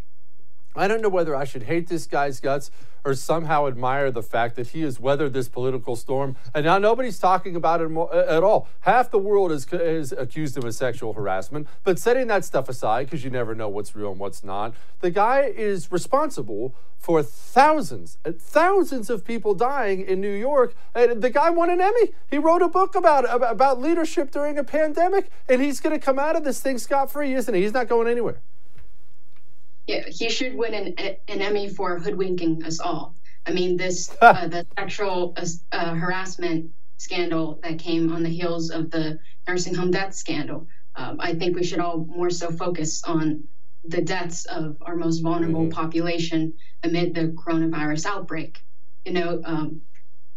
[0.76, 2.70] I don't know whether I should hate this guy's guts
[3.04, 6.36] or somehow admire the fact that he has weathered this political storm.
[6.54, 8.68] And now nobody's talking about it uh, at all.
[8.80, 11.68] Half the world is, has accused him of sexual harassment.
[11.84, 15.10] But setting that stuff aside, because you never know what's real and what's not, the
[15.10, 20.74] guy is responsible for thousands, uh, thousands of people dying in New York.
[20.94, 22.14] And the guy won an Emmy.
[22.30, 26.18] He wrote a book about about leadership during a pandemic, and he's going to come
[26.18, 27.60] out of this thing scot free, isn't he?
[27.60, 28.40] He's not going anywhere
[29.86, 30.94] yeah, he should win an,
[31.28, 33.14] an Emmy for hoodwinking us all.
[33.46, 38.70] I mean, this uh, the sexual uh, uh, harassment scandal that came on the heels
[38.70, 40.66] of the nursing home death scandal.
[40.96, 43.44] Um, I think we should all more so focus on
[43.84, 45.70] the deaths of our most vulnerable mm-hmm.
[45.70, 48.64] population amid the coronavirus outbreak.
[49.04, 49.82] You know, um,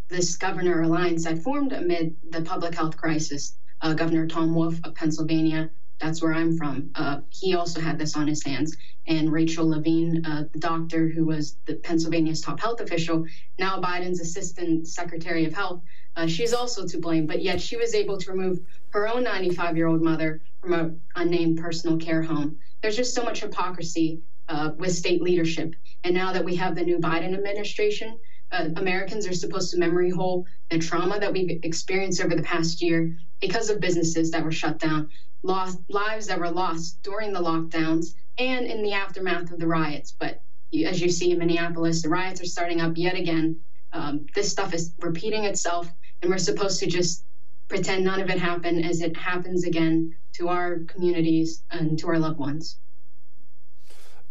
[0.10, 4.96] this governor alliance that formed amid the public health crisis, uh, Governor Tom Wolf of
[4.96, 6.90] Pennsylvania, that's where I'm from.
[6.96, 8.76] Uh, he also had this on his hands.
[9.08, 13.26] And Rachel Levine, uh, the doctor who was the Pennsylvania's top health official,
[13.58, 15.82] now Biden's assistant secretary of health,
[16.16, 17.26] uh, she's also to blame.
[17.26, 21.00] But yet she was able to remove her own 95 year old mother from an
[21.16, 22.58] unnamed personal care home.
[22.82, 25.76] There's just so much hypocrisy uh, with state leadership.
[26.04, 28.18] And now that we have the new Biden administration,
[28.52, 32.82] uh, Americans are supposed to memory hole the trauma that we've experienced over the past
[32.82, 35.10] year because of businesses that were shut down,
[35.44, 40.16] lost lives that were lost during the lockdowns and in the aftermath of the riots.
[40.18, 40.42] But
[40.86, 43.56] as you see in Minneapolis, the riots are starting up yet again.
[43.94, 47.24] Um, this stuff is repeating itself, and we're supposed to just
[47.68, 52.20] pretend none of it happened as it happens again to our communities and to our
[52.20, 52.78] loved ones.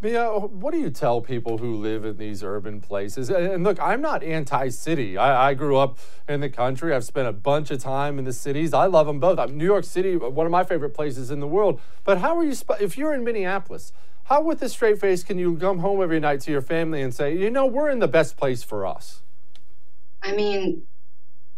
[0.06, 3.28] Mia, what do you tell people who live in these urban places?
[3.28, 5.18] And look, I'm not anti city.
[5.18, 6.94] I, I, grew up in the country.
[6.94, 8.72] I've spent a bunch of time in the cities.
[8.72, 9.50] I love them both.
[9.50, 11.80] New York City, one of my favorite places in the world.
[12.04, 13.92] But how are you, if you're in Minneapolis,
[14.24, 17.12] how with a straight face can you come home every night to your family and
[17.12, 19.22] say, you know, we're in the best place for us?
[20.22, 20.82] I mean,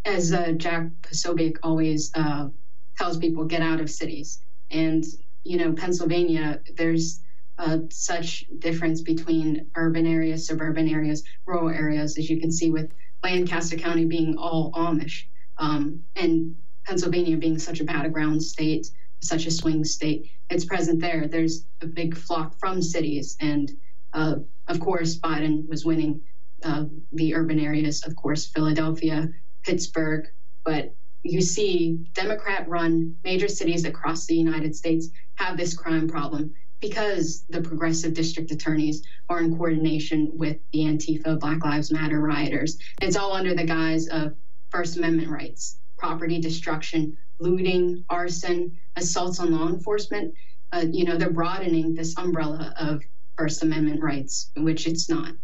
[0.07, 2.49] as uh, Jack Posobiec always uh,
[2.97, 4.41] tells people, get out of cities.
[4.71, 5.05] And,
[5.45, 7.21] you know, Pennsylvania, there's
[7.59, 12.93] uh, such difference between urban areas, suburban areas, rural areas, as you can see with
[13.23, 15.25] Lancaster County being all Amish,
[15.59, 18.91] um, and Pennsylvania being such a battleground state,
[19.21, 20.31] such a swing state.
[20.51, 21.27] It's present there.
[21.27, 23.73] There's a big flock from cities, and
[24.13, 24.37] uh,
[24.69, 26.21] of course, Biden was winning
[26.63, 29.29] uh, the urban areas, of course, Philadelphia,
[29.63, 30.27] Pittsburgh,
[30.65, 36.53] but you see Democrat run major cities across the United States have this crime problem
[36.81, 42.79] because the progressive district attorneys are in coordination with the Antifa Black Lives Matter rioters.
[43.03, 44.35] It's all under the guise of
[44.71, 50.35] First Amendment rights, property destruction, looting, arson, assaults on law enforcement.
[50.73, 53.03] Uh, you know, they're broadening this umbrella of
[53.37, 55.35] First Amendment rights, which it's not.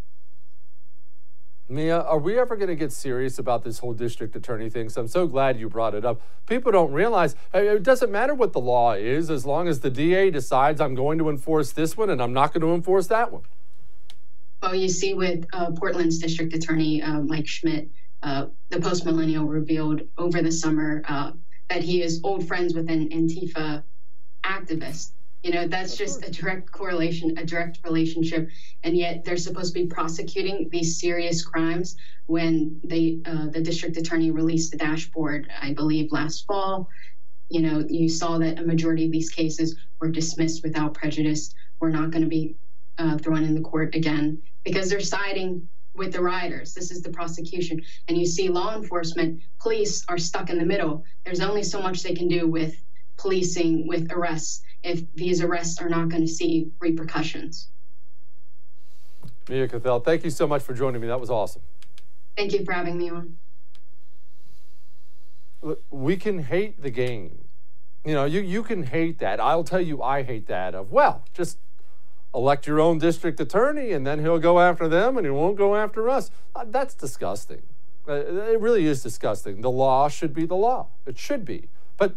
[1.68, 4.90] Mia, are we ever going to get serious about this whole district attorney thing?
[4.90, 6.20] So I'm so glad you brought it up.
[6.46, 10.30] People don't realize it doesn't matter what the law is as long as the DA
[10.30, 13.42] decides I'm going to enforce this one and I'm not going to enforce that one.
[14.62, 17.88] Well, you see with uh, Portland's district attorney, uh, Mike Schmidt,
[18.22, 21.32] uh, the Post Millennial revealed over the summer uh,
[21.70, 23.82] that he is old friends with an Antifa
[24.42, 25.12] activist.
[25.44, 28.48] You know, that's just a direct correlation, a direct relationship,
[28.82, 33.98] and yet they're supposed to be prosecuting these serious crimes when they, uh, the district
[33.98, 36.88] attorney released the dashboard, I believe, last fall.
[37.50, 41.54] You know, you saw that a majority of these cases were dismissed without prejudice.
[41.78, 42.56] We're not going to be
[42.96, 46.72] uh, thrown in the court again because they're siding with the rioters.
[46.72, 47.82] This is the prosecution.
[48.08, 51.04] And you see law enforcement, police are stuck in the middle.
[51.26, 52.82] There's only so much they can do with
[53.18, 57.68] policing, with arrests if these arrests are not going to see repercussions.
[59.48, 61.08] Mia Cathell, thank you so much for joining me.
[61.08, 61.62] That was awesome.
[62.36, 63.36] Thank you for having me on.
[65.90, 67.46] We can hate the game.
[68.04, 69.40] You know, you, you can hate that.
[69.40, 71.58] I'll tell you, I hate that of, well, just
[72.34, 75.74] elect your own district attorney and then he'll go after them and he won't go
[75.74, 76.30] after us.
[76.54, 77.62] Uh, that's disgusting.
[78.06, 79.62] Uh, it really is disgusting.
[79.62, 80.88] The law should be the law.
[81.06, 81.68] It should be.
[81.96, 82.16] But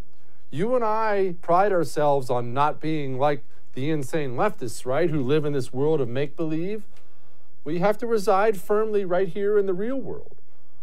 [0.49, 3.43] you and I pride ourselves on not being like
[3.73, 6.83] the insane leftists, right, who live in this world of make believe.
[7.63, 10.35] We have to reside firmly right here in the real world.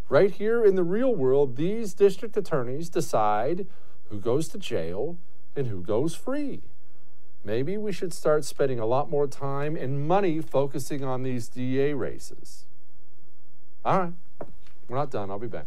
[0.08, 3.66] Right here in the real world, these district attorneys decide
[4.10, 5.16] who goes to jail
[5.56, 6.62] and who goes free.
[7.42, 11.94] Maybe we should start spending a lot more time and money focusing on these DA
[11.94, 12.64] races.
[13.84, 14.12] All right,
[14.88, 15.30] we're not done.
[15.30, 15.66] I'll be back.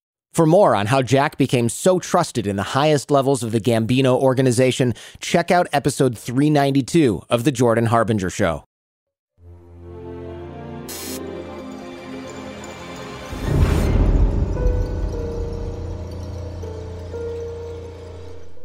[0.33, 4.17] For more on how Jack became so trusted in the highest levels of the Gambino
[4.17, 8.63] organization, check out episode 392 of The Jordan Harbinger Show.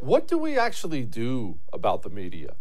[0.00, 2.54] What do we actually do about the media?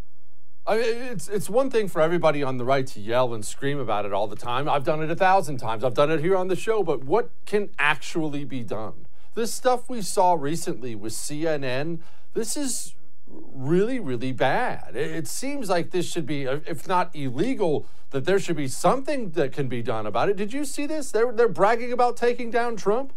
[0.67, 3.79] I mean, it's it's one thing for everybody on the right to yell and scream
[3.79, 4.67] about it all the time.
[4.67, 5.83] I've done it a thousand times.
[5.83, 6.81] I've done it here on the show.
[6.81, 9.05] But what can actually be done?
[9.35, 11.99] This stuff we saw recently with CNN.
[12.33, 12.95] This is
[13.27, 14.95] really really bad.
[14.95, 19.31] It, it seems like this should be, if not illegal, that there should be something
[19.31, 20.35] that can be done about it.
[20.35, 21.11] Did you see this?
[21.11, 23.13] They're they're bragging about taking down Trump.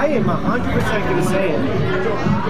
[0.00, 1.60] I am 100% going to say it.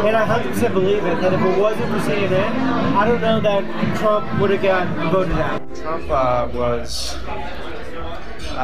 [0.06, 2.48] And I 100% believe it that if it wasn't for CNN,
[2.94, 5.74] I don't know that Trump would have got voted out.
[5.74, 8.54] Trump uh, was, uh,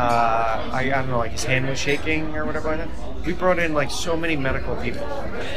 [0.73, 2.89] I, I don't know, like his hand was shaking or whatever like.
[3.27, 5.05] We brought in like so many medical people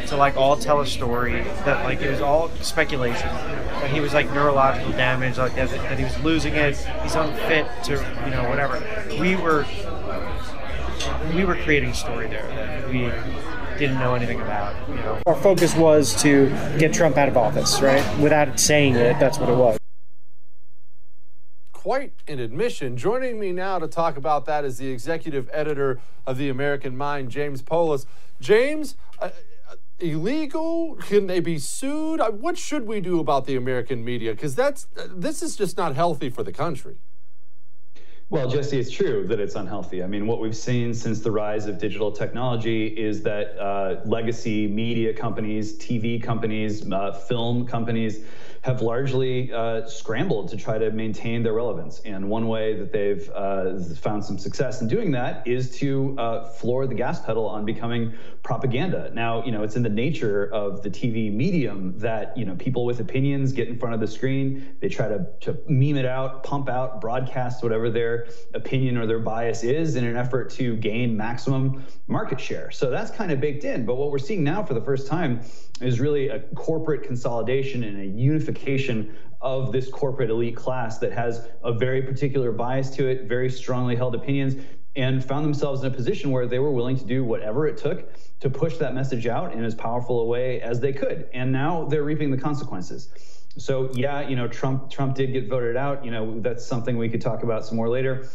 [0.08, 3.28] to like all tell a story that like it was all speculation.
[3.28, 7.68] That he was like neurological damage, like that, that he was losing it, he's unfit
[7.84, 7.94] to,
[8.26, 8.84] you know, whatever.
[9.22, 9.68] We were
[11.34, 13.12] we were creating story there that we
[13.78, 14.76] didn't know anything about.
[14.90, 18.04] You know, our focus was to get Trump out of office, right?
[18.20, 19.78] Without saying it, that's what it was.
[21.72, 22.98] Quite an admission.
[22.98, 27.32] Joining me now to talk about that is the executive editor of the American Mind,
[27.32, 28.06] James Poulos.
[28.42, 29.30] James, uh,
[30.00, 30.96] illegal?
[30.96, 32.20] Can they be sued?
[32.20, 34.34] Uh, what should we do about the American media?
[34.34, 36.98] Because that's uh, this is just not healthy for the country.
[38.32, 40.04] Well, Jesse, it's true that it's unhealthy.
[40.04, 44.68] I mean, what we've seen since the rise of digital technology is that uh, legacy
[44.68, 48.24] media companies, TV companies, uh, film companies,
[48.62, 52.02] have largely uh, scrambled to try to maintain their relevance.
[52.02, 56.46] And one way that they've uh, found some success in doing that is to uh,
[56.46, 59.12] floor the gas pedal on becoming propaganda.
[59.14, 62.86] Now, you know, it's in the nature of the TV medium that, you know, people
[62.86, 66.44] with opinions get in front of the screen, they try to, to meme it out,
[66.44, 71.16] pump out, broadcast whatever their opinion or their bias is in an effort to gain
[71.16, 72.72] maximum market share.
[72.72, 73.86] So that's kind of baked in.
[73.86, 75.42] But what we're seeing now for the first time
[75.82, 78.49] is really a corporate consolidation and a unification
[79.42, 83.96] of this corporate elite class that has a very particular bias to it, very strongly
[83.96, 84.56] held opinions,
[84.96, 88.12] and found themselves in a position where they were willing to do whatever it took
[88.40, 91.30] to push that message out in as powerful a way as they could.
[91.34, 93.10] And now they're reaping the consequences.
[93.58, 96.04] So yeah, you know, Trump Trump did get voted out.
[96.04, 98.28] You know, that's something we could talk about some more later.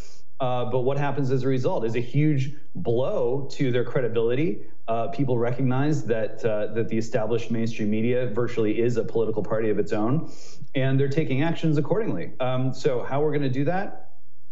[0.44, 4.60] Uh, but what happens as a result is a huge blow to their credibility.
[4.86, 9.70] Uh, people recognize that uh, that the established mainstream media virtually is a political party
[9.70, 10.30] of its own,
[10.74, 12.32] and they're taking actions accordingly.
[12.40, 14.10] Um, so how we're going to do that?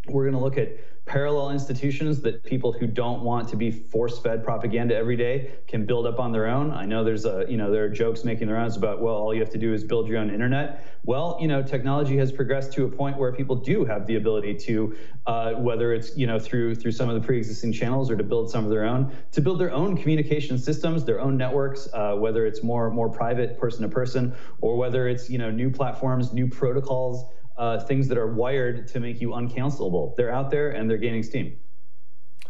[0.09, 0.71] We're going to look at
[1.13, 6.07] parallel institutions that people who don't want to be force-fed propaganda every day can build
[6.07, 6.71] up on their own.
[6.71, 9.35] I know there's a, you know, there are jokes making the rounds about, well, all
[9.35, 10.87] you have to do is build your own internet.
[11.05, 14.55] Well, you know, technology has progressed to a point where people do have the ability
[14.61, 14.97] to,
[15.27, 18.51] uh, whether it's, you know, through through some of the pre-existing channels or to build
[18.51, 22.47] some of their own, to build their own communication systems, their own networks, uh, whether
[22.47, 26.49] it's more more private, person to person, or whether it's, you know, new platforms, new
[26.49, 27.27] protocols
[27.63, 30.17] uh, things that are wired to make you uncancelable.
[30.17, 31.61] They're out there and they're gaining steam.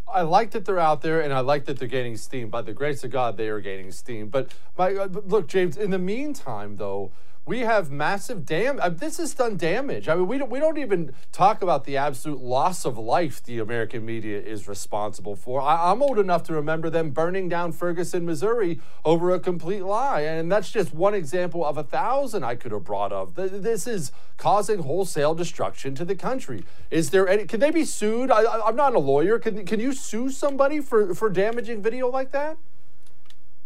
[0.08, 2.48] I like that they're out there, and I like that they're gaining steam.
[2.48, 4.28] By the grace of God, they are gaining steam.
[4.28, 5.76] But my uh, look, James.
[5.76, 7.12] In the meantime, though,
[7.44, 8.78] we have massive dam.
[8.80, 10.08] Uh, this has done damage.
[10.08, 13.58] I mean, we don't we don't even talk about the absolute loss of life the
[13.58, 15.60] American media is responsible for.
[15.60, 20.20] I, am old enough to remember them burning down Ferguson, Missouri, over a complete lie,
[20.20, 23.34] and that's just one example of a thousand I could have brought of.
[23.34, 26.64] This is causing wholesale destruction to the country.
[26.90, 27.46] Is there any?
[27.46, 28.30] Can they be sued?
[28.30, 29.40] I, am not a lawyer.
[29.40, 32.56] Can can you sue somebody for for damaging video like that?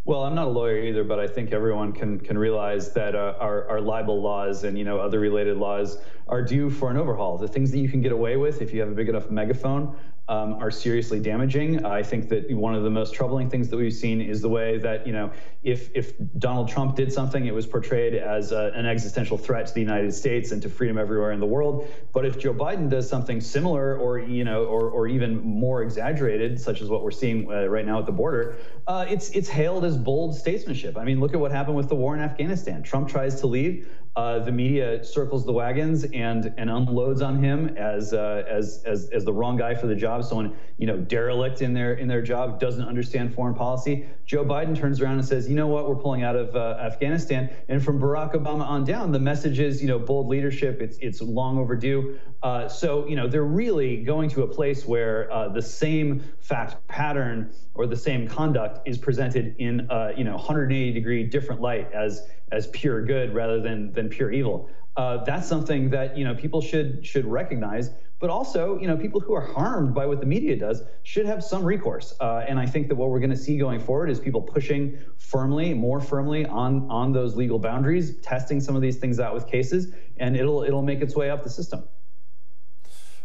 [0.07, 3.33] Well, I'm not a lawyer either, but I think everyone can can realize that uh,
[3.41, 5.97] our, our libel laws and you know other related laws
[6.29, 7.37] are due for an overhaul.
[7.37, 9.97] The things that you can get away with if you have a big enough megaphone
[10.29, 11.85] um, are seriously damaging.
[11.85, 14.77] I think that one of the most troubling things that we've seen is the way
[14.79, 15.31] that you know
[15.63, 19.73] if if Donald Trump did something, it was portrayed as a, an existential threat to
[19.73, 21.87] the United States and to freedom everywhere in the world.
[22.13, 26.59] But if Joe Biden does something similar, or you know, or or even more exaggerated,
[26.59, 28.57] such as what we're seeing uh, right now at the border,
[28.87, 30.97] uh, it's it's hailed as bold statesmanship.
[30.97, 32.83] I mean, look at what happened with the war in Afghanistan.
[32.83, 33.87] Trump tries to leave.
[34.17, 39.11] Uh, the media circles the wagons and and unloads on him as uh, as as
[39.11, 40.23] as the wrong guy for the job.
[40.23, 44.07] Someone you know derelict in their in their job doesn't understand foreign policy.
[44.25, 47.51] Joe Biden turns around and says, you know what, we're pulling out of uh, Afghanistan.
[47.69, 50.81] And from Barack Obama on down, the message is you know bold leadership.
[50.81, 52.17] It's it's long overdue.
[52.41, 56.87] Uh, so you know they're really going to a place where uh, the same fact
[56.87, 61.91] pattern or the same conduct is presented in uh, you know 180 degree different light
[61.93, 64.69] as as pure good rather than than pure evil.
[64.95, 67.91] Uh, that's something that you know people should should recognize.
[68.19, 71.43] But also, you know, people who are harmed by what the media does should have
[71.43, 72.15] some recourse.
[72.19, 74.97] Uh, and I think that what we're going to see going forward is people pushing
[75.19, 79.45] firmly, more firmly on on those legal boundaries, testing some of these things out with
[79.47, 81.83] cases, and it'll it'll make its way up the system.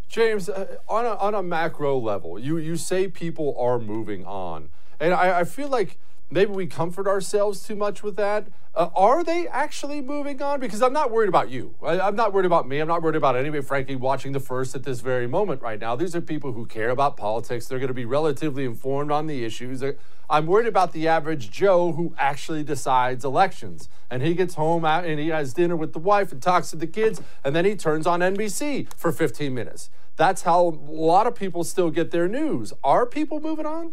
[0.08, 4.68] James, uh, on a, on a macro level, you you say people are moving on,
[5.00, 5.98] and I, I feel like
[6.32, 8.48] maybe we comfort ourselves too much with that.
[8.74, 10.58] Uh, are they actually moving on?
[10.58, 11.74] Because I'm not worried about you.
[11.82, 12.78] I, am not worried about me.
[12.78, 15.94] I'm not worried about anybody, frankly, watching the first at this very moment right now.
[15.94, 17.66] These are people who care about politics.
[17.66, 19.84] They're going to be relatively informed on the issues.
[20.30, 23.90] I'm worried about the average Joe who actually decides elections.
[24.10, 26.76] And he gets home out and he has dinner with the wife and talks to
[26.76, 29.90] the kids, and then he turns on NBC for 15 minutes.
[30.16, 32.72] That's how a lot of people still get their news.
[32.82, 33.92] Are people moving on?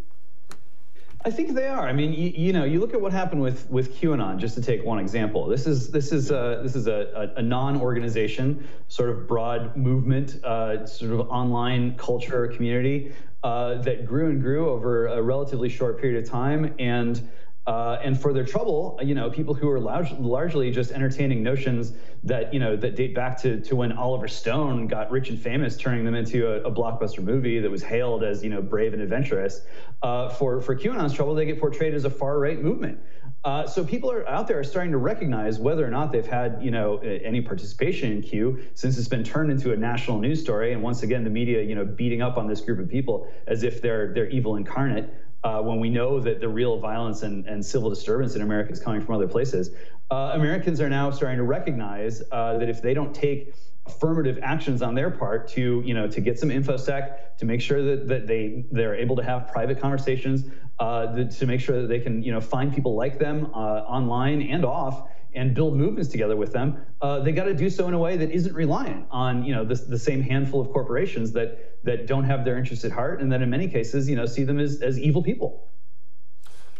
[1.22, 1.86] I think they are.
[1.86, 4.38] I mean, you, you, know, you look at what happened with with QAnon.
[4.38, 7.42] Just to take one example, this is this is a, this is a, a, a
[7.42, 13.12] non-organization, sort of broad movement, uh, sort of online culture community
[13.42, 17.28] uh, that grew and grew over a relatively short period of time, and
[17.70, 21.92] Uh, and for their trouble, you know, people who are large, largely just entertaining notions
[22.24, 25.76] that, you know, that date back to, to when Oliver Stone got rich and famous,
[25.76, 29.00] turning them into a, a blockbuster movie that was hailed as, you know, brave and
[29.00, 29.60] adventurous.
[30.02, 32.98] Uh, for, for QAnon's trouble, they get portrayed as a far right movement.
[33.44, 36.58] Uh, so people are out there are starting to recognize whether or not they've had
[36.60, 40.74] you know any participation in Q since it's been turned into a national news story,
[40.74, 43.62] and once again the media you know beating up on this group of people as
[43.62, 45.08] if they're they're evil incarnate.
[45.42, 48.80] Uh, when we know that the real violence and, and civil disturbance in America is
[48.80, 49.70] coming from other places,
[50.10, 53.54] uh, Americans are now starting to recognize uh, that if they don't take
[53.86, 57.82] affirmative actions on their part to you know to get some infosec to make sure
[57.82, 60.44] that, that they they're able to have private conversations
[60.78, 64.42] uh, to make sure that they can you know find people like them uh, online
[64.42, 67.94] and off and build movements together with them uh, they got to do so in
[67.94, 71.82] a way that isn't reliant on you know the, the same handful of corporations that
[71.84, 74.44] that don't have their interests at heart and that in many cases you know see
[74.44, 75.68] them as, as evil people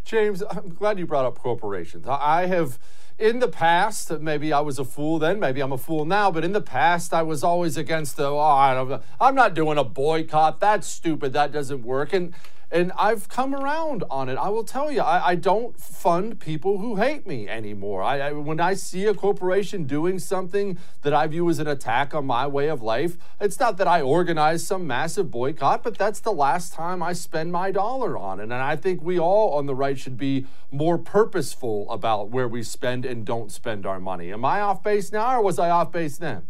[0.04, 2.78] james i'm glad you brought up corporations i have
[3.20, 6.42] in the past, maybe I was a fool then, maybe I'm a fool now, but
[6.42, 9.84] in the past, I was always against the, oh, I don't, I'm not doing a
[9.84, 10.58] boycott.
[10.58, 11.34] That's stupid.
[11.34, 12.14] That doesn't work.
[12.14, 12.34] And
[12.72, 14.36] and I've come around on it.
[14.36, 18.02] I will tell you, I, I don't fund people who hate me anymore.
[18.02, 22.14] I, I, when I see a corporation doing something that I view as an attack
[22.14, 26.20] on my way of life, it's not that I organize some massive boycott, but that's
[26.20, 28.44] the last time I spend my dollar on it.
[28.44, 32.62] And I think we all on the right should be more purposeful about where we
[32.62, 34.32] spend and don't spend our money.
[34.32, 36.42] Am I off base now, or was I off base then?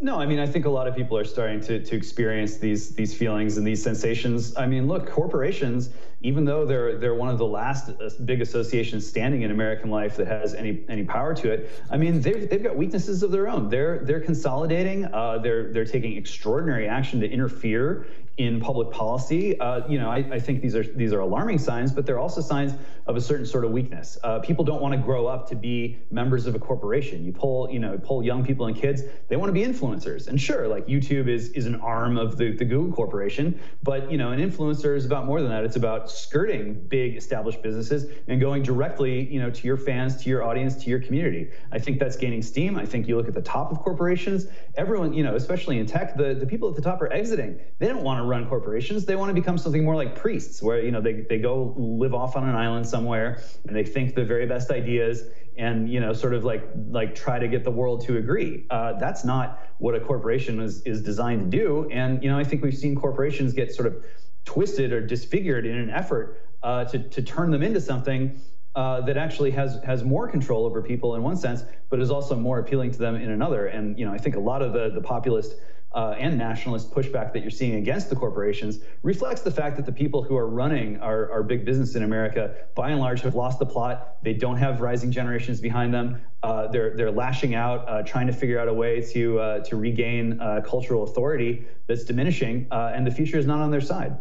[0.00, 2.94] No, I mean, I think a lot of people are starting to, to experience these
[2.96, 4.56] these feelings and these sensations.
[4.56, 5.90] I mean, look, corporations,
[6.20, 10.16] even though they're they're one of the last uh, big associations standing in American life
[10.16, 13.48] that has any any power to it, I mean, they've, they've got weaknesses of their
[13.48, 13.68] own.
[13.68, 15.04] They're they're consolidating.
[15.06, 18.06] Uh, they're they're taking extraordinary action to interfere
[18.36, 19.58] in public policy.
[19.60, 22.40] Uh, you know, I, I, think these are these are alarming signs, but they're also
[22.40, 22.72] signs
[23.06, 24.18] of a certain sort of weakness.
[24.24, 27.24] Uh, people don't want to grow up to be members of a corporation.
[27.24, 29.02] You pull, you know, pull young people and kids.
[29.28, 30.26] They want to be influencers.
[30.26, 34.18] And sure, like YouTube is is an arm of the, the Google corporation, but you
[34.18, 35.64] know, an influencer is about more than that.
[35.64, 40.28] It's about skirting big established businesses and going directly, you know, to your fans, to
[40.28, 41.50] your audience, to your community.
[41.70, 42.76] I think that's gaining steam.
[42.76, 44.46] I think you look at the top of corporations.
[44.76, 47.60] Everyone, you know, especially in tech, the the people at the top are exiting.
[47.78, 49.04] They don't want to run corporations.
[49.04, 52.14] They want to become something more like priests, where you know they, they go live
[52.14, 55.24] off on an island somewhere and they think the very best ideas
[55.56, 58.66] and you know sort of like like try to get the world to agree.
[58.70, 61.88] Uh, that's not what a corporation is is designed to do.
[61.90, 64.04] And you know I think we've seen corporations get sort of
[64.44, 68.40] twisted or disfigured in an effort uh, to to turn them into something.
[68.76, 72.34] Uh, that actually has has more control over people in one sense, but is also
[72.34, 73.66] more appealing to them in another.
[73.66, 75.54] And you know, I think a lot of the the populist
[75.94, 79.92] uh, and nationalist pushback that you're seeing against the corporations reflects the fact that the
[79.92, 83.58] people who are running our, our big business in America, by and large, have lost
[83.58, 84.16] the plot.
[84.22, 86.20] They don't have rising generations behind them.
[86.42, 89.76] Uh, they're they're lashing out, uh, trying to figure out a way to uh, to
[89.76, 94.16] regain uh, cultural authority that's diminishing, uh, and the future is not on their side.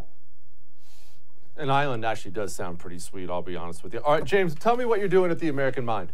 [1.56, 3.30] An island actually does sound pretty sweet.
[3.30, 4.00] I'll be honest with you.
[4.00, 6.12] All right, James, tell me what you're doing at the American Mind.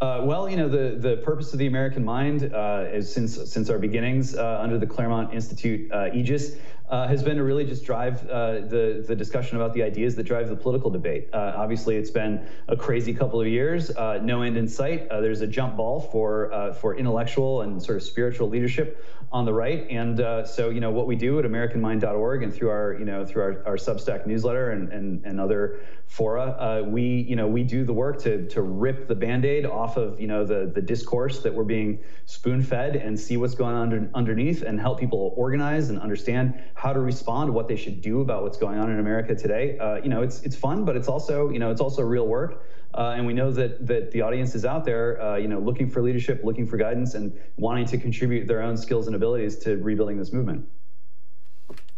[0.00, 3.68] Uh, well, you know, the, the purpose of the American Mind uh, is since since
[3.68, 6.54] our beginnings uh, under the Claremont Institute uh, aegis
[6.90, 10.22] uh, has been to really just drive uh, the the discussion about the ideas that
[10.22, 11.28] drive the political debate.
[11.32, 15.08] Uh, obviously, it's been a crazy couple of years, uh, no end in sight.
[15.08, 19.52] Uh, there's a jump ball for for intellectual and sort of spiritual leadership on the
[19.52, 23.24] right, and so you know what we do at AmericanMind.org and through our you know
[23.24, 27.84] through our, our Substack newsletter and and, and other fora, we you know we do
[27.84, 31.52] the work to to rip the band-aid off of you know the the discourse that
[31.52, 35.90] we're being spoon fed and see what's going on under, underneath and help people organize
[35.90, 39.34] and understand how to respond, what they should do about what's going on in America
[39.34, 39.76] today.
[39.78, 42.64] Uh, you know, it's it's fun, but it's also you know it's also real work.
[42.94, 45.90] Uh, and we know that that the audience is out there, uh, you know, looking
[45.90, 49.76] for leadership, looking for guidance, and wanting to contribute their own skills and abilities to
[49.78, 50.68] rebuilding this movement.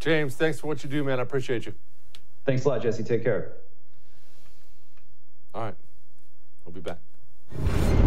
[0.01, 1.19] James, thanks for what you do, man.
[1.21, 1.75] I appreciate you.
[2.47, 3.05] Thanks a lot, Jesse.
[3.05, 3.53] Take care.
[5.55, 5.75] All right.
[6.65, 8.00] We'll be back.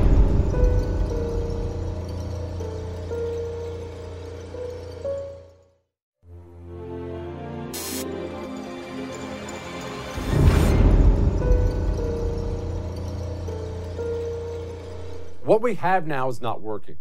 [15.54, 16.98] What we have now is not working.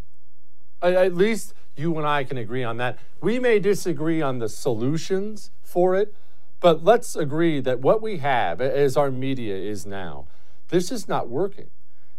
[0.83, 2.99] At least you and I can agree on that.
[3.23, 6.15] We may disagree on the solutions for it,
[6.61, 10.27] but let's agree that what we have, as our media is now,
[10.69, 11.71] this is not working.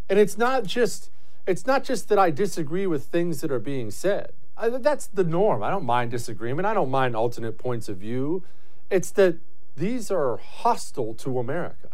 [0.09, 1.11] And it's not just
[1.45, 4.31] it's not just that I disagree with things that are being said.
[4.57, 5.61] I, that's the norm.
[5.61, 6.65] I don't mind disagreement.
[6.65, 8.43] I don't mind alternate points of view.
[8.89, 9.37] It's that
[9.75, 11.89] these are hostile to America.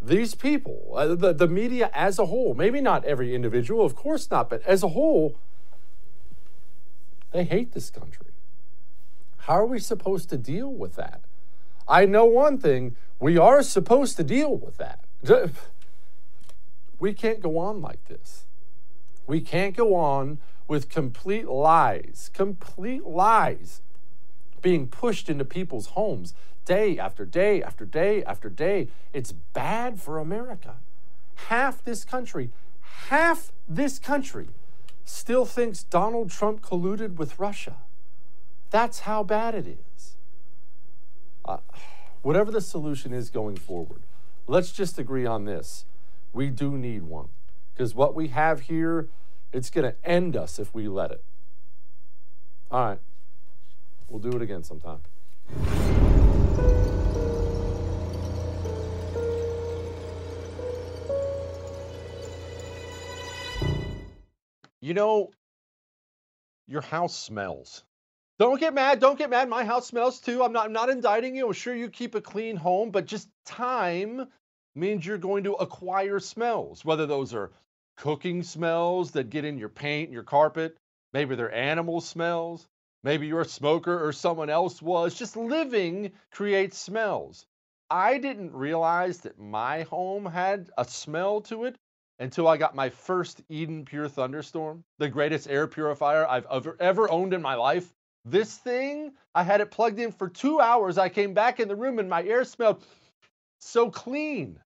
[0.00, 4.30] These people, uh, the, the media as a whole, maybe not every individual, of course
[4.30, 5.36] not, but as a whole,
[7.32, 8.26] they hate this country.
[9.38, 11.20] How are we supposed to deal with that?
[11.86, 15.00] I know one thing we are supposed to deal with that.
[16.98, 18.44] We can't go on like this.
[19.26, 23.82] We can't go on with complete lies, complete lies
[24.62, 26.34] being pushed into people's homes
[26.64, 28.88] day after day after day after day.
[29.12, 30.76] It's bad for America.
[31.48, 32.50] Half this country,
[33.08, 34.48] half this country
[35.04, 37.76] still thinks Donald Trump colluded with Russia.
[38.70, 40.16] That's how bad it is.
[41.44, 41.58] Uh,
[42.20, 44.02] whatever the solution is going forward,
[44.46, 45.86] let's just agree on this.
[46.32, 47.28] We do need one
[47.72, 49.08] because what we have here,
[49.52, 51.24] it's going to end us if we let it.
[52.70, 52.98] All right.
[54.08, 55.00] We'll do it again sometime.
[64.80, 65.30] You know,
[66.66, 67.84] your house smells.
[68.38, 69.00] Don't get mad.
[69.00, 69.48] Don't get mad.
[69.48, 70.44] My house smells too.
[70.44, 71.46] I'm not I'm not indicting you.
[71.46, 74.28] I'm sure you keep a clean home, but just time
[74.74, 77.50] means you're going to acquire smells, whether those are
[77.96, 80.76] cooking smells that get in your paint, your carpet,
[81.12, 82.68] maybe they're animal smells,
[83.02, 85.14] maybe you're a smoker or someone else was.
[85.14, 87.46] Just living creates smells.
[87.90, 91.76] I didn't realize that my home had a smell to it
[92.18, 97.10] until I got my first Eden Pure Thunderstorm, the greatest air purifier I've ever, ever
[97.10, 97.94] owned in my life.
[98.24, 100.98] This thing, I had it plugged in for two hours.
[100.98, 102.84] I came back in the room and my air smelled
[103.60, 104.58] so clean.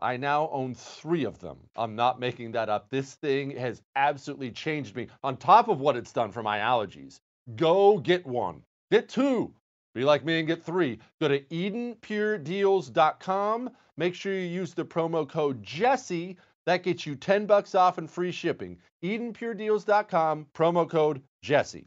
[0.00, 1.58] I now own three of them.
[1.76, 2.90] I'm not making that up.
[2.90, 7.20] This thing has absolutely changed me on top of what it's done for my allergies.
[7.56, 9.54] Go get one, get two.
[9.94, 10.98] Be like me and get three.
[11.20, 13.70] Go to EdenPureDeals.com.
[13.96, 16.36] Make sure you use the promo code Jesse.
[16.66, 18.78] That gets you 10 bucks off and free shipping.
[19.04, 21.86] EdenPureDeals.com, promo code Jesse.